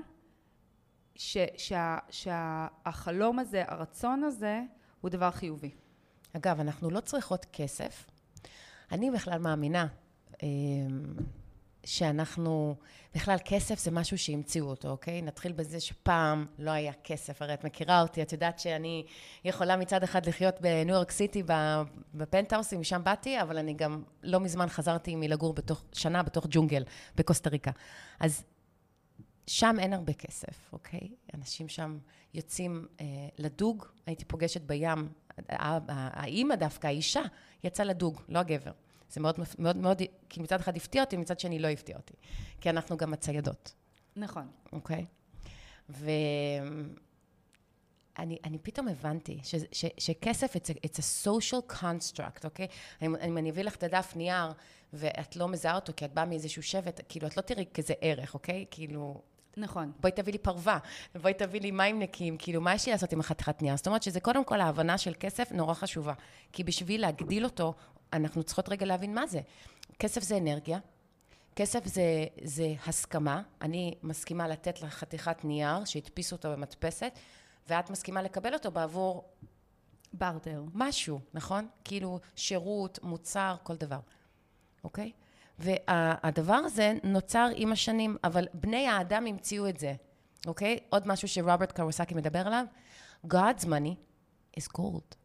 [1.16, 4.62] ש, שה, שהחלום הזה, הרצון הזה,
[5.02, 5.72] הוא דבר חיובי.
[6.34, 8.06] אגב, אנחנו לא צריכות כסף.
[8.92, 9.88] אני בכלל מאמינה
[10.44, 11.04] אמ,
[11.84, 12.76] שאנחנו,
[13.16, 15.22] בכלל כסף זה משהו שהמציאו אותו, אוקיי?
[15.22, 19.06] נתחיל בזה שפעם לא היה כסף, הרי את מכירה אותי, את יודעת שאני
[19.46, 21.44] יכולה מצד אחד לחיות בניו יורק סיטי
[22.14, 26.84] בפנטהאוסים, משם באתי, אבל אני גם לא מזמן חזרתי מלגור בתוך, שנה בתוך ג'ונגל
[27.16, 27.72] בקוסטה ריקה.
[28.20, 28.44] אז
[29.48, 31.10] שם אין הרבה כסף, אוקיי?
[31.34, 31.98] אנשים שם
[32.34, 33.06] יוצאים אה,
[33.38, 35.10] לדוג, הייתי פוגשת בים,
[35.90, 37.22] האימא דווקא, האישה,
[37.64, 38.72] יצאה לדוג, לא הגבר.
[39.12, 42.14] זה מאוד, מאוד, מאוד, כי מצד אחד הפתיע אותי, מצד שני לא הפתיע אותי.
[42.62, 43.74] כי אנחנו גם הציידות.
[44.16, 44.48] נכון.
[44.74, 45.06] אוקיי?
[45.90, 46.18] ואני
[48.20, 52.68] אני פתאום הבנתי ש, ש, שכסף, it's a, it's a social construct, אוקיי?
[53.02, 54.52] אם אני, אני אביא לך את הדף נייר,
[54.94, 58.34] ואת לא מזהה אותו כי את באה מאיזשהו שבט, כאילו, את לא תראי כזה ערך,
[58.34, 58.66] אוקיי?
[58.72, 59.22] כאילו...
[59.58, 59.92] נכון.
[60.00, 60.78] בואי תביא לי פרווה,
[61.22, 63.78] בואי תביא לי מים נקיים, כאילו, מה יש לי לעשות עם החתיכת נייר?
[63.78, 66.14] זאת אומרת שזה קודם כל ההבנה של כסף נורא חשובה.
[66.52, 67.74] כי בשביל להגדיל אותו,
[68.14, 69.42] אנחנו צריכות רגע להבין מה זה.
[70.00, 70.80] כסף זה אנרגיה,
[71.56, 73.42] כסף זה, זה הסכמה.
[73.62, 77.20] אני מסכימה לתת לך חתיכת נייר, שהדפיסו אותו במדפסת,
[77.70, 79.30] ואת מסכימה לקבל אותו בעבור...
[80.14, 80.64] בארטר.
[80.74, 81.68] משהו, נכון?
[81.84, 84.00] כאילו שירות, מוצר, כל דבר,
[84.84, 85.12] אוקיי?
[85.60, 89.94] והדבר הזה נוצר עם השנים, אבל בני האדם המציאו את זה,
[90.48, 90.80] אוקיי?
[90.90, 92.66] עוד משהו שרוברט קרוסקי מדבר עליו,
[93.28, 93.96] God's money
[94.60, 95.16] is gold,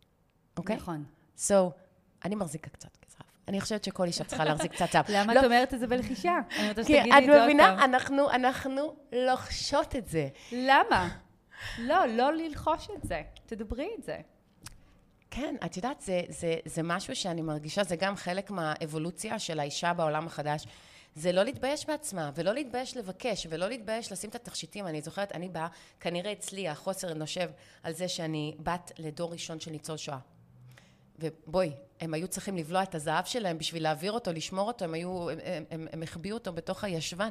[0.57, 0.77] אוקיי?
[0.77, 1.05] נכון.
[1.39, 1.53] So,
[2.27, 3.21] אני מחזיקה קצת כסף.
[3.49, 5.05] אני חושבת שכל אישה צריכה להחזיק קצת זהב.
[5.09, 5.45] למה את לא.
[5.45, 6.35] אומרת את זה בלחישה?
[6.49, 7.25] את עוד פעם.
[7.25, 7.85] את מבינה?
[7.85, 10.29] אנחנו, אנחנו לוחשות את זה.
[10.53, 11.09] למה?
[11.79, 13.23] לא, לא ללחוש את זה.
[13.47, 14.19] תדברי את זה.
[15.31, 19.95] כן, את יודעת, זה, זה, זה משהו שאני מרגישה, זה גם חלק מהאבולוציה של האישה
[19.95, 20.67] בעולם החדש.
[21.15, 24.87] זה לא להתבייש בעצמה, ולא להתבייש לבקש, ולא להתבייש לשים את התכשיטים.
[24.87, 25.67] אני זוכרת, אני באה,
[26.01, 27.51] כנראה אצלי החוסר נושב
[27.83, 30.19] על זה שאני בת לדור ראשון של ניצול שואה.
[31.19, 35.31] ובואי, הם היו צריכים לבלוע את הזהב שלהם בשביל להעביר אותו, לשמור אותו, הם היו,
[35.31, 35.39] הם,
[35.71, 37.29] הם, הם החביאו אותו בתוך הישבן.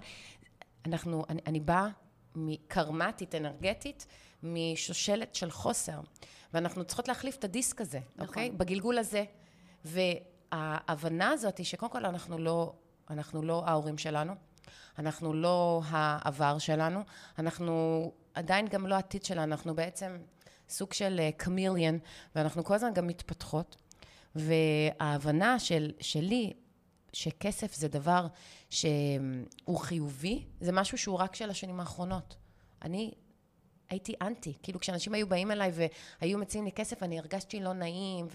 [0.86, 1.88] אנחנו, אני, אני באה
[2.36, 4.06] מקרמטית, אנרגטית,
[4.44, 6.00] משושלת של חוסר.
[6.54, 8.28] ואנחנו צריכות להחליף את הדיסק הזה, נכון.
[8.28, 8.52] אוקיי?
[8.52, 9.24] בגלגול הזה.
[9.86, 12.74] וההבנה הזאת היא שקודם כל אנחנו לא,
[13.10, 14.34] אנחנו לא ההורים שלנו,
[15.00, 17.00] אנחנו לא העבר שלנו,
[17.40, 20.18] אנחנו עדיין גם לא העתיד שלנו, אנחנו בעצם
[20.70, 22.00] סוג של קמיליאן, אה,
[22.36, 23.76] ואנחנו כל הזמן גם מתפתחות.
[24.36, 26.54] וההבנה של, שלי,
[27.14, 28.28] שכסף זה דבר
[28.70, 32.36] שהוא חיובי, זה משהו שהוא רק של השנים האחרונות.
[32.82, 33.12] אני
[33.90, 35.72] הייתי אנטי, כאילו כשאנשים היו באים אליי
[36.22, 38.28] והיו מציעים לי כסף, אני הרגשתי לא נעים,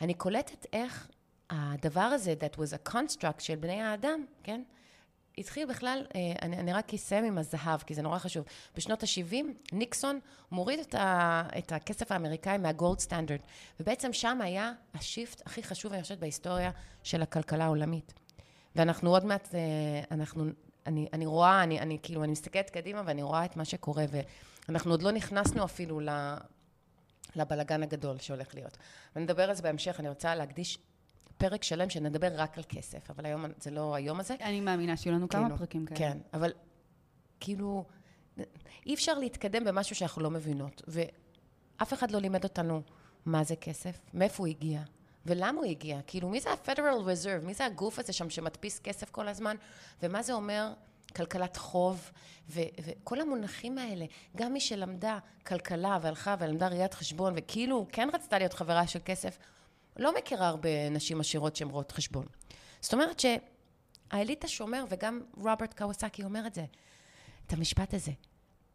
[0.00, 1.08] ואני קולטת איך
[1.50, 4.62] הדבר הזה, that was a construct של בני האדם, כן?
[5.38, 8.44] התחיל בכלל, אה, אני, אני רק אסיים עם הזהב, כי זה נורא חשוב.
[8.76, 9.34] בשנות ה-70,
[9.72, 10.20] ניקסון
[10.52, 13.40] מוריד את, ה, את הכסף האמריקאי מהגולד סטנדרט,
[13.80, 16.70] ובעצם שם היה השיפט הכי חשוב, אני חושבת, בהיסטוריה
[17.02, 18.14] של הכלכלה העולמית.
[18.76, 19.60] ואנחנו עוד מעט, אה,
[20.10, 20.44] אנחנו,
[20.86, 24.04] אני, אני רואה, אני, אני כאילו, אני מסתכלת קדימה ואני רואה את מה שקורה,
[24.68, 26.00] ואנחנו עוד לא נכנסנו אפילו
[27.36, 28.76] לבלגן הגדול שהולך להיות.
[29.16, 30.78] ונדבר על זה בהמשך, אני רוצה להקדיש
[31.38, 34.34] פרק שלם שנדבר רק על כסף, אבל היום זה לא היום הזה.
[34.40, 35.98] אני מאמינה שיהיו לנו כאילו, כמה פרקים כאלה.
[35.98, 36.52] כן, אבל
[37.40, 37.84] כאילו,
[38.86, 42.82] אי אפשר להתקדם במשהו שאנחנו לא מבינות, ואף אחד לא לימד אותנו
[43.26, 44.80] מה זה כסף, מאיפה הוא הגיע,
[45.26, 46.00] ולמה הוא הגיע.
[46.06, 47.44] כאילו, מי זה ה-Federal Reserve?
[47.44, 49.56] מי זה הגוף הזה שם שמדפיס כסף כל הזמן?
[50.02, 50.72] ומה זה אומר
[51.16, 52.10] כלכלת חוב,
[52.48, 54.04] ו- וכל המונחים האלה,
[54.36, 59.38] גם מי שלמדה כלכלה והלכה ולמדה ראיית חשבון, וכאילו כן רצתה להיות חברה של כסף,
[59.96, 62.26] לא מכירה הרבה נשים עשירות שהן רואות חשבון.
[62.80, 66.64] זאת אומרת שהאליטה שומר, וגם רוברט קוואסקי אומר את זה,
[67.46, 68.12] את המשפט הזה,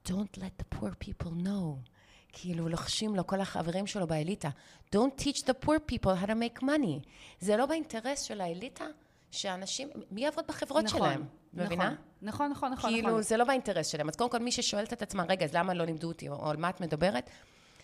[0.07, 1.89] Don't let the poor people know.
[2.33, 4.49] כאילו לוחשים לו כל החברים שלו באליטה,
[4.95, 7.07] Don't teach the poor people how to make money.
[7.39, 8.85] זה לא באינטרס של האליטה
[9.31, 11.25] שאנשים, מי יעבוד בחברות נכון, שלהם?
[11.53, 11.95] נכון, מבינה?
[12.21, 12.91] נכון, נכון, נכון.
[12.91, 13.21] כאילו, נכון.
[13.21, 14.09] זה לא באינטרס שלהם.
[14.09, 16.57] אז קודם כל, מי ששואלת את עצמה, רגע, אז למה לא לימדו אותי, או על
[16.57, 17.29] מה את מדברת?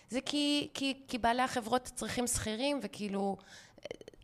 [0.08, 3.36] זה כי, כי, כי בעלי החברות צריכים שכירים, וכאילו,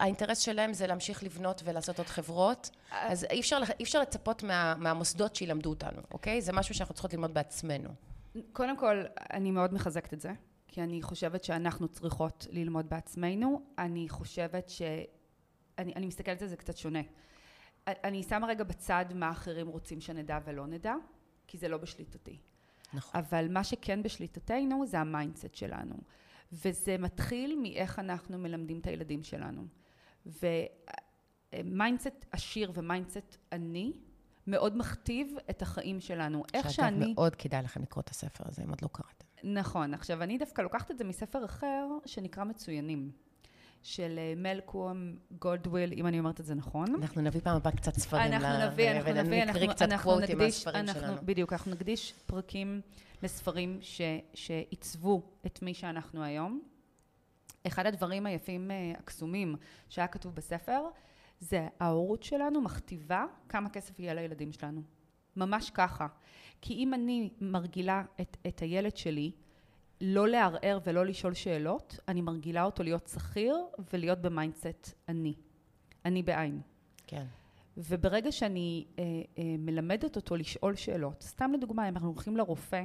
[0.01, 2.71] האינטרס שלהם זה להמשיך לבנות ולעשות עוד חברות.
[2.91, 6.41] אז אי אפשר, אי אפשר לצפות מה, מהמוסדות שילמדו אותנו, אוקיי?
[6.41, 7.91] זה משהו שאנחנו צריכות ללמוד בעצמנו.
[8.53, 9.03] קודם כל,
[9.33, 10.33] אני מאוד מחזקת את זה.
[10.73, 13.63] כי אני חושבת שאנחנו צריכות ללמוד בעצמנו.
[13.79, 14.83] אני חושבת ש...
[15.79, 17.01] אני, אני מסתכלת על זה קצת שונה.
[17.87, 20.95] אני שמה רגע בצד מה אחרים רוצים שנדע ולא נדע,
[21.47, 22.39] כי זה לא בשליטתי.
[22.95, 23.21] נכון.
[23.21, 25.95] אבל מה שכן בשליטתנו זה ה mindset שלנו.
[26.53, 29.63] וזה מתחיל מאיך אנחנו מלמדים את הילדים שלנו.
[31.55, 33.93] ו mindset עשיר ו mindset עני
[34.47, 36.45] מאוד מכתיב את החיים שלנו.
[36.55, 37.01] איך שאני...
[37.01, 39.27] שאגב, מאוד כדאי לכם לקרוא את הספר הזה, אם עוד לא קראתם.
[39.45, 39.95] נכון.
[39.95, 43.11] עכשיו, אני דווקא לוקחת את זה מספר אחר, שנקרא מצוינים.
[43.83, 46.95] של אה, מלקום גולדוויל, אם אני אומרת את זה נכון.
[46.95, 48.33] אנחנו נביא פעם הבאה קצת ספרים.
[48.33, 51.17] אנחנו נביא, אנחנו נביא, אנחנו, קצת אנחנו נקדיש, מהספרים אנחנו, שלנו.
[51.25, 52.81] בדיוק, אנחנו נקדיש פרקים
[53.23, 54.01] לספרים ש,
[54.35, 56.63] שעיצבו את מי שאנחנו היום.
[57.67, 59.57] אחד הדברים היפים, אה, הקסומים,
[59.89, 60.83] שהיה כתוב בספר,
[61.41, 64.83] זה ההורות שלנו מכתיבה כמה כסף יהיה לילדים שלנו.
[65.37, 66.07] ממש ככה.
[66.61, 69.33] כי אם אני מרגילה את, את הילד שלי
[70.05, 73.57] לא לערער ולא לשאול שאלות, אני מרגילה אותו להיות שכיר
[73.93, 75.35] ולהיות ב mindset עני.
[76.05, 76.61] עני בעין.
[77.07, 77.25] כן.
[77.77, 79.05] וברגע שאני אה,
[79.39, 82.85] אה, מלמדת אותו לשאול שאלות, סתם לדוגמה, אם אנחנו הולכים לרופא,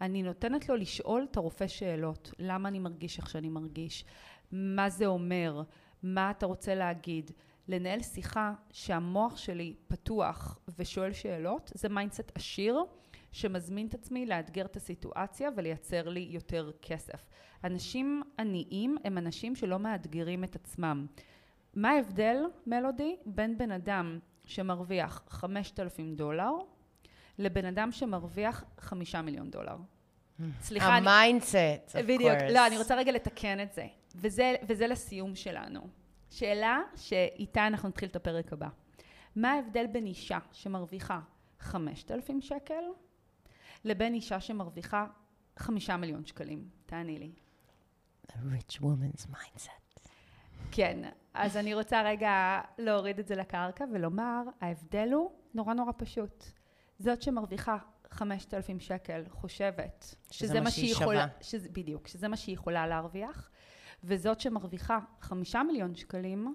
[0.00, 2.30] אני נותנת לו לשאול את הרופא שאלות.
[2.38, 4.04] למה אני מרגיש איך שאני מרגיש?
[4.52, 5.62] מה זה אומר?
[6.02, 7.30] מה אתה רוצה להגיד?
[7.68, 12.84] לנהל שיחה שהמוח שלי פתוח ושואל שאלות, זה mindset עשיר.
[13.32, 17.26] שמזמין את עצמי לאתגר את הסיטואציה ולייצר לי יותר כסף.
[17.64, 21.06] אנשים עניים הם אנשים שלא מאתגרים את עצמם.
[21.74, 26.50] מה ההבדל, מלודי, בין בן אדם שמרוויח 5,000 דולר
[27.38, 29.76] לבן אדם שמרוויח 5 מיליון דולר?
[30.60, 31.10] סליחה, אני...
[31.10, 31.56] ה mindset,
[31.88, 32.02] of course.
[32.02, 32.52] בדיוק.
[32.52, 33.86] לא, אני רוצה רגע לתקן את זה.
[34.14, 35.80] וזה, וזה לסיום שלנו.
[36.30, 38.68] שאלה שאיתה אנחנו נתחיל את הפרק הבא.
[39.36, 41.20] מה ההבדל בין אישה שמרוויחה
[41.60, 42.84] 5,000 שקל
[43.84, 45.06] לבין אישה שמרוויחה
[45.56, 46.68] חמישה מיליון שקלים?
[46.86, 47.32] תעני לי.
[48.26, 50.00] The rich woman's mindset.
[50.70, 56.44] כן, אז אני רוצה רגע להוריד את זה לקרקע ולומר, ההבדל הוא נורא נורא פשוט.
[56.98, 57.76] זאת שמרוויחה
[58.10, 61.26] 5,000 שקל חושבת שזה, שזה מה שהיא יכולה.
[61.40, 63.50] שזה, בדיוק, שזה מה שהיא יכולה להרוויח,
[64.04, 66.54] וזאת שמרוויחה 5 מיליון שקלים,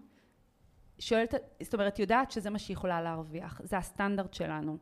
[0.99, 3.61] שואלת, זאת אומרת, יודעת שזה מה שהיא יכולה להרוויח.
[3.63, 4.77] זה הסטנדרט שלנו.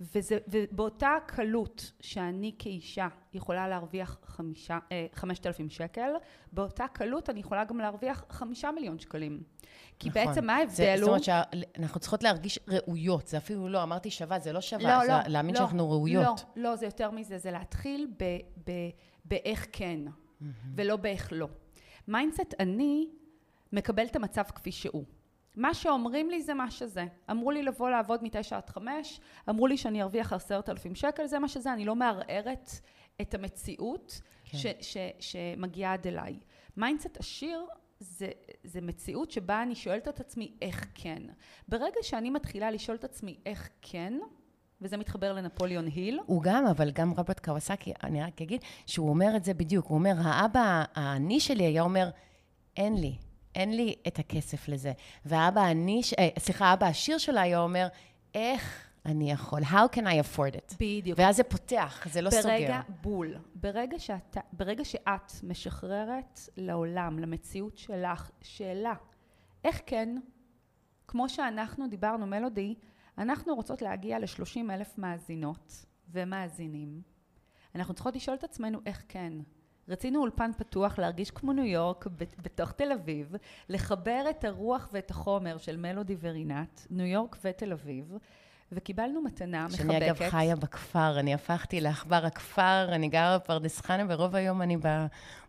[0.00, 6.10] וזה, ובאותה קלות שאני כאישה יכולה להרוויח חמישה, אה, חמשת אלפים שקל,
[6.52, 9.42] באותה קלות אני יכולה גם להרוויח חמישה מיליון שקלים.
[9.98, 10.24] כי נכון.
[10.24, 10.98] בעצם מה ההבדל הוא...
[10.98, 15.06] זאת אומרת שאנחנו צריכות להרגיש ראויות, זה אפילו לא, אמרתי שווה, זה לא שווה, לא,
[15.06, 16.44] זה לא, להאמין לא, שאנחנו ראויות.
[16.56, 18.24] לא, לא, זה יותר מזה, זה להתחיל ב,
[18.66, 18.72] ב,
[19.24, 20.44] באיך כן, mm-hmm.
[20.74, 21.48] ולא באיך לא.
[22.08, 23.08] mindset עני
[23.72, 25.04] מקבל את המצב כפי שהוא.
[25.56, 27.04] מה שאומרים לי זה מה שזה.
[27.30, 31.38] אמרו לי לבוא לעבוד מתשע עד חמש, אמרו לי שאני ארוויח עשרת אלפים שקל, זה
[31.38, 32.70] מה שזה, אני לא מערערת
[33.20, 34.58] את המציאות כן.
[34.58, 36.38] ש, ש, שמגיעה עד אליי.
[36.76, 37.66] mindset עשיר
[38.00, 38.30] זה,
[38.64, 41.22] זה מציאות שבה אני שואלת את עצמי איך כן.
[41.68, 44.18] ברגע שאני מתחילה לשאול את עצמי איך כן,
[44.80, 46.20] וזה מתחבר לנפוליאון היל.
[46.26, 49.98] הוא גם, אבל גם רוברט קווסקי, אני רק אגיד, שהוא אומר את זה בדיוק, הוא
[49.98, 52.10] אומר, האבא העני שלי היה אומר,
[52.76, 53.16] אין לי.
[53.54, 54.92] אין לי את הכסף לזה.
[55.24, 57.88] והאבא אני, אה, סליחה, האבא העשיר שלה היה אומר,
[58.34, 59.62] איך אני יכול?
[59.62, 60.74] How can I afford it?
[60.80, 61.18] בדיוק.
[61.18, 62.56] ואז זה פותח, זה לא ברגע, סוגר.
[62.56, 63.34] ברגע, בול.
[63.54, 68.94] ברגע, שאת, ברגע שאת משחררת לעולם, למציאות שלך, שאלה,
[69.64, 70.16] איך כן,
[71.08, 72.74] כמו שאנחנו דיברנו, מלודי,
[73.18, 77.02] אנחנו רוצות להגיע ל-30 אלף מאזינות ומאזינים.
[77.74, 79.32] אנחנו צריכות לשאול את עצמנו איך כן.
[79.92, 82.06] רצינו אולפן פתוח, להרגיש כמו ניו יורק,
[82.42, 83.34] בתוך תל אביב,
[83.68, 88.16] לחבר את הרוח ואת החומר של מלודי ורינת, ניו יורק ותל אביב,
[88.72, 89.82] וקיבלנו מתנה מחבקת.
[89.82, 94.76] שאני אגב חיה בכפר, אני הפכתי לעכבר הכפר, אני גרה בפרדס חנה, ורוב היום אני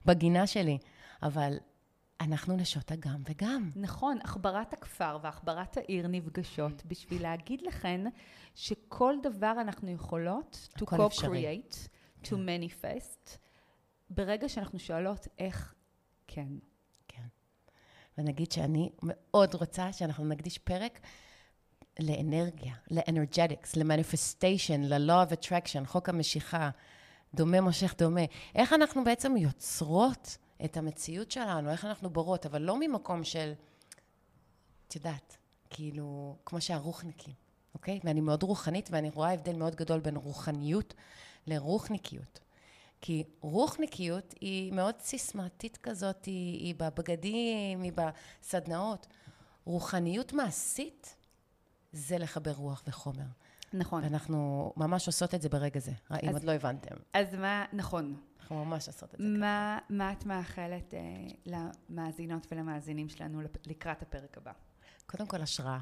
[0.05, 0.77] בגינה שלי.
[1.23, 1.57] אבל
[2.21, 3.69] אנחנו נשות הגם וגם.
[3.75, 8.01] נכון, עכברת הכפר ועכברת העיר נפגשות בשביל להגיד לכן
[8.55, 11.87] שכל דבר אנחנו יכולות to co-create,
[12.23, 12.29] to manifest.
[12.29, 13.42] כן.
[14.09, 15.73] ברגע שאנחנו שואלות איך
[16.27, 16.47] כן.
[17.07, 17.23] כן.
[18.17, 20.99] ונגיד שאני מאוד רוצה שאנחנו נקדיש פרק
[21.99, 26.69] לאנרגיה, ל energetics, ל manifestation, ל-law of attraction, חוק המשיכה,
[27.33, 28.21] דומה מושך דומה.
[28.55, 33.53] איך אנחנו בעצם יוצרות את המציאות שלנו, איך אנחנו בורות, אבל לא ממקום של,
[34.87, 35.37] את יודעת,
[35.69, 37.33] כאילו, כמו שהרוחניקים,
[37.73, 37.99] אוקיי?
[38.03, 40.93] ואני מאוד רוחנית, ואני רואה הבדל מאוד גדול בין רוחניות
[41.47, 42.39] לרוחניקיות.
[43.05, 49.07] כי רוחניקיות היא מאוד סיסמתית כזאת, היא, היא בבגדים, היא בסדנאות.
[49.65, 51.15] רוחניות מעשית
[51.91, 53.25] זה לחבר רוח וחומר.
[53.73, 54.03] נכון.
[54.03, 56.95] ואנחנו ממש עושות את זה ברגע זה, אז, אם עוד לא הבנתם.
[57.13, 58.15] אז מה, נכון.
[58.39, 60.99] אנחנו ממש עושות את זה מה, מה את מאחלת אה,
[61.89, 64.51] למאזינות ולמאזינים שלנו לקראת הפרק הבא?
[65.05, 65.79] קודם כל השראה.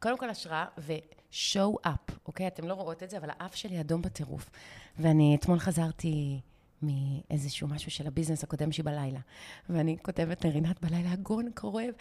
[0.00, 2.46] קודם כל השראה ו-show up, אוקיי?
[2.46, 4.50] אתם לא רואות את זה, אבל האף שלי אדום בטירוף.
[4.98, 6.40] ואני אתמול חזרתי
[6.82, 9.20] מאיזשהו משהו של הביזנס הקודם שלי בלילה.
[9.68, 11.94] ואני כותבת לרינת בלילה, הגון קורב.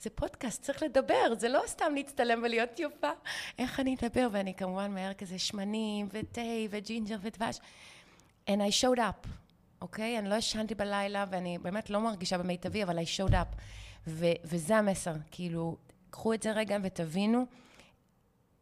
[0.00, 3.10] זה פודקאסט, צריך לדבר, זה לא סתם להצטלם ולהיות יפה.
[3.58, 4.28] איך אני אדבר?
[4.32, 6.40] ואני כמובן מהר כזה שמנים ותה
[6.70, 7.60] וג'ינג'ר ודבש.
[8.46, 9.28] And I showed up,
[9.80, 10.18] אוקיי?
[10.18, 13.56] אני לא ישנתי בלילה, ואני באמת לא מרגישה במיטבי, אבל I showed up.
[14.06, 15.76] ו- וזה המסר, כאילו,
[16.14, 17.46] קחו את זה רגע ותבינו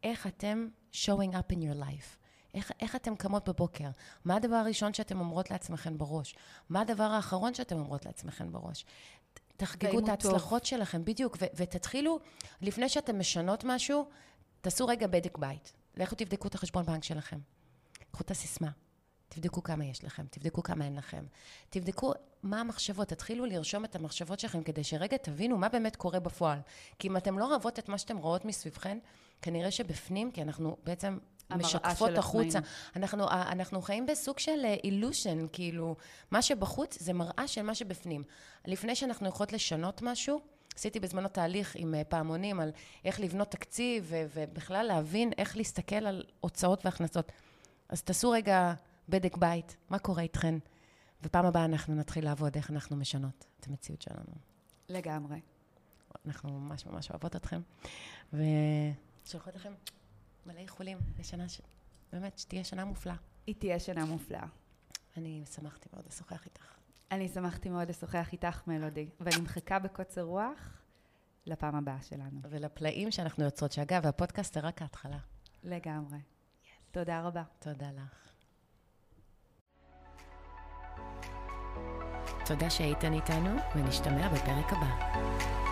[0.03, 2.17] איך אתם showing up in your life.
[2.53, 3.89] איך, איך אתם קמות בבוקר?
[4.25, 6.35] מה הדבר הראשון שאתם אומרות לעצמכם בראש?
[6.69, 8.85] מה הדבר האחרון שאתם אומרות לעצמכם בראש?
[9.57, 10.69] תחגגו את ההצלחות טוב.
[10.69, 12.19] שלכם, בדיוק, ו- ותתחילו,
[12.61, 14.05] לפני שאתם משנות משהו,
[14.61, 15.73] תעשו רגע בדק בית.
[15.97, 17.39] לכו תבדקו את החשבון בנק שלכם.
[18.11, 18.69] קחו את הסיסמה.
[19.35, 21.25] תבדקו כמה יש לכם, תבדקו כמה אין לכם.
[21.69, 22.13] תבדקו
[22.43, 26.59] מה המחשבות, תתחילו לרשום את המחשבות שלכם כדי שרגע תבינו מה באמת קורה בפועל.
[26.99, 28.97] כי אם אתם לא אוהבות את מה שאתם רואות מסביבכן,
[29.41, 31.17] כנראה שבפנים, כי אנחנו בעצם
[31.49, 32.59] משקפות החוצה.
[32.95, 35.95] אנחנו, אנחנו חיים בסוג של אילושן, כאילו,
[36.31, 38.23] מה שבחוץ זה מראה של מה שבפנים.
[38.65, 40.41] לפני שאנחנו יכולות לשנות משהו,
[40.75, 42.71] עשיתי בזמנו תהליך עם אה, פעמונים על
[43.05, 47.31] איך לבנות תקציב, ובכלל להבין איך להסתכל על הוצאות והכנסות.
[47.89, 48.73] אז תעשו רגע
[49.09, 50.55] בדק בית, מה קורה איתכן?
[51.23, 54.35] ופעם הבאה אנחנו נתחיל לעבוד איך אנחנו משנות את המציאות שלנו.
[54.89, 55.41] לגמרי.
[56.25, 57.61] אנחנו ממש ממש אוהבות אתכם,
[58.33, 59.73] ושולחות לכם
[60.45, 61.61] מלא איחולים לשנה ש...
[62.13, 63.15] באמת, שתהיה שנה מופלאה.
[63.47, 64.45] היא תהיה שנה מופלאה.
[65.17, 66.65] אני שמחתי מאוד לשוחח איתך.
[67.11, 70.81] אני שמחתי מאוד לשוחח איתך, מלודי, ואני מחכה בקוצר רוח
[71.45, 72.39] לפעם הבאה שלנו.
[72.43, 75.19] ולפלאים שאנחנו יוצרות, שאגב, הפודקאסט זה רק ההתחלה.
[75.63, 76.19] לגמרי.
[76.91, 77.43] תודה רבה.
[77.59, 78.32] תודה לך.
[82.45, 85.62] תודה שהייתן איתנו, ונשתמע בפרק הבא.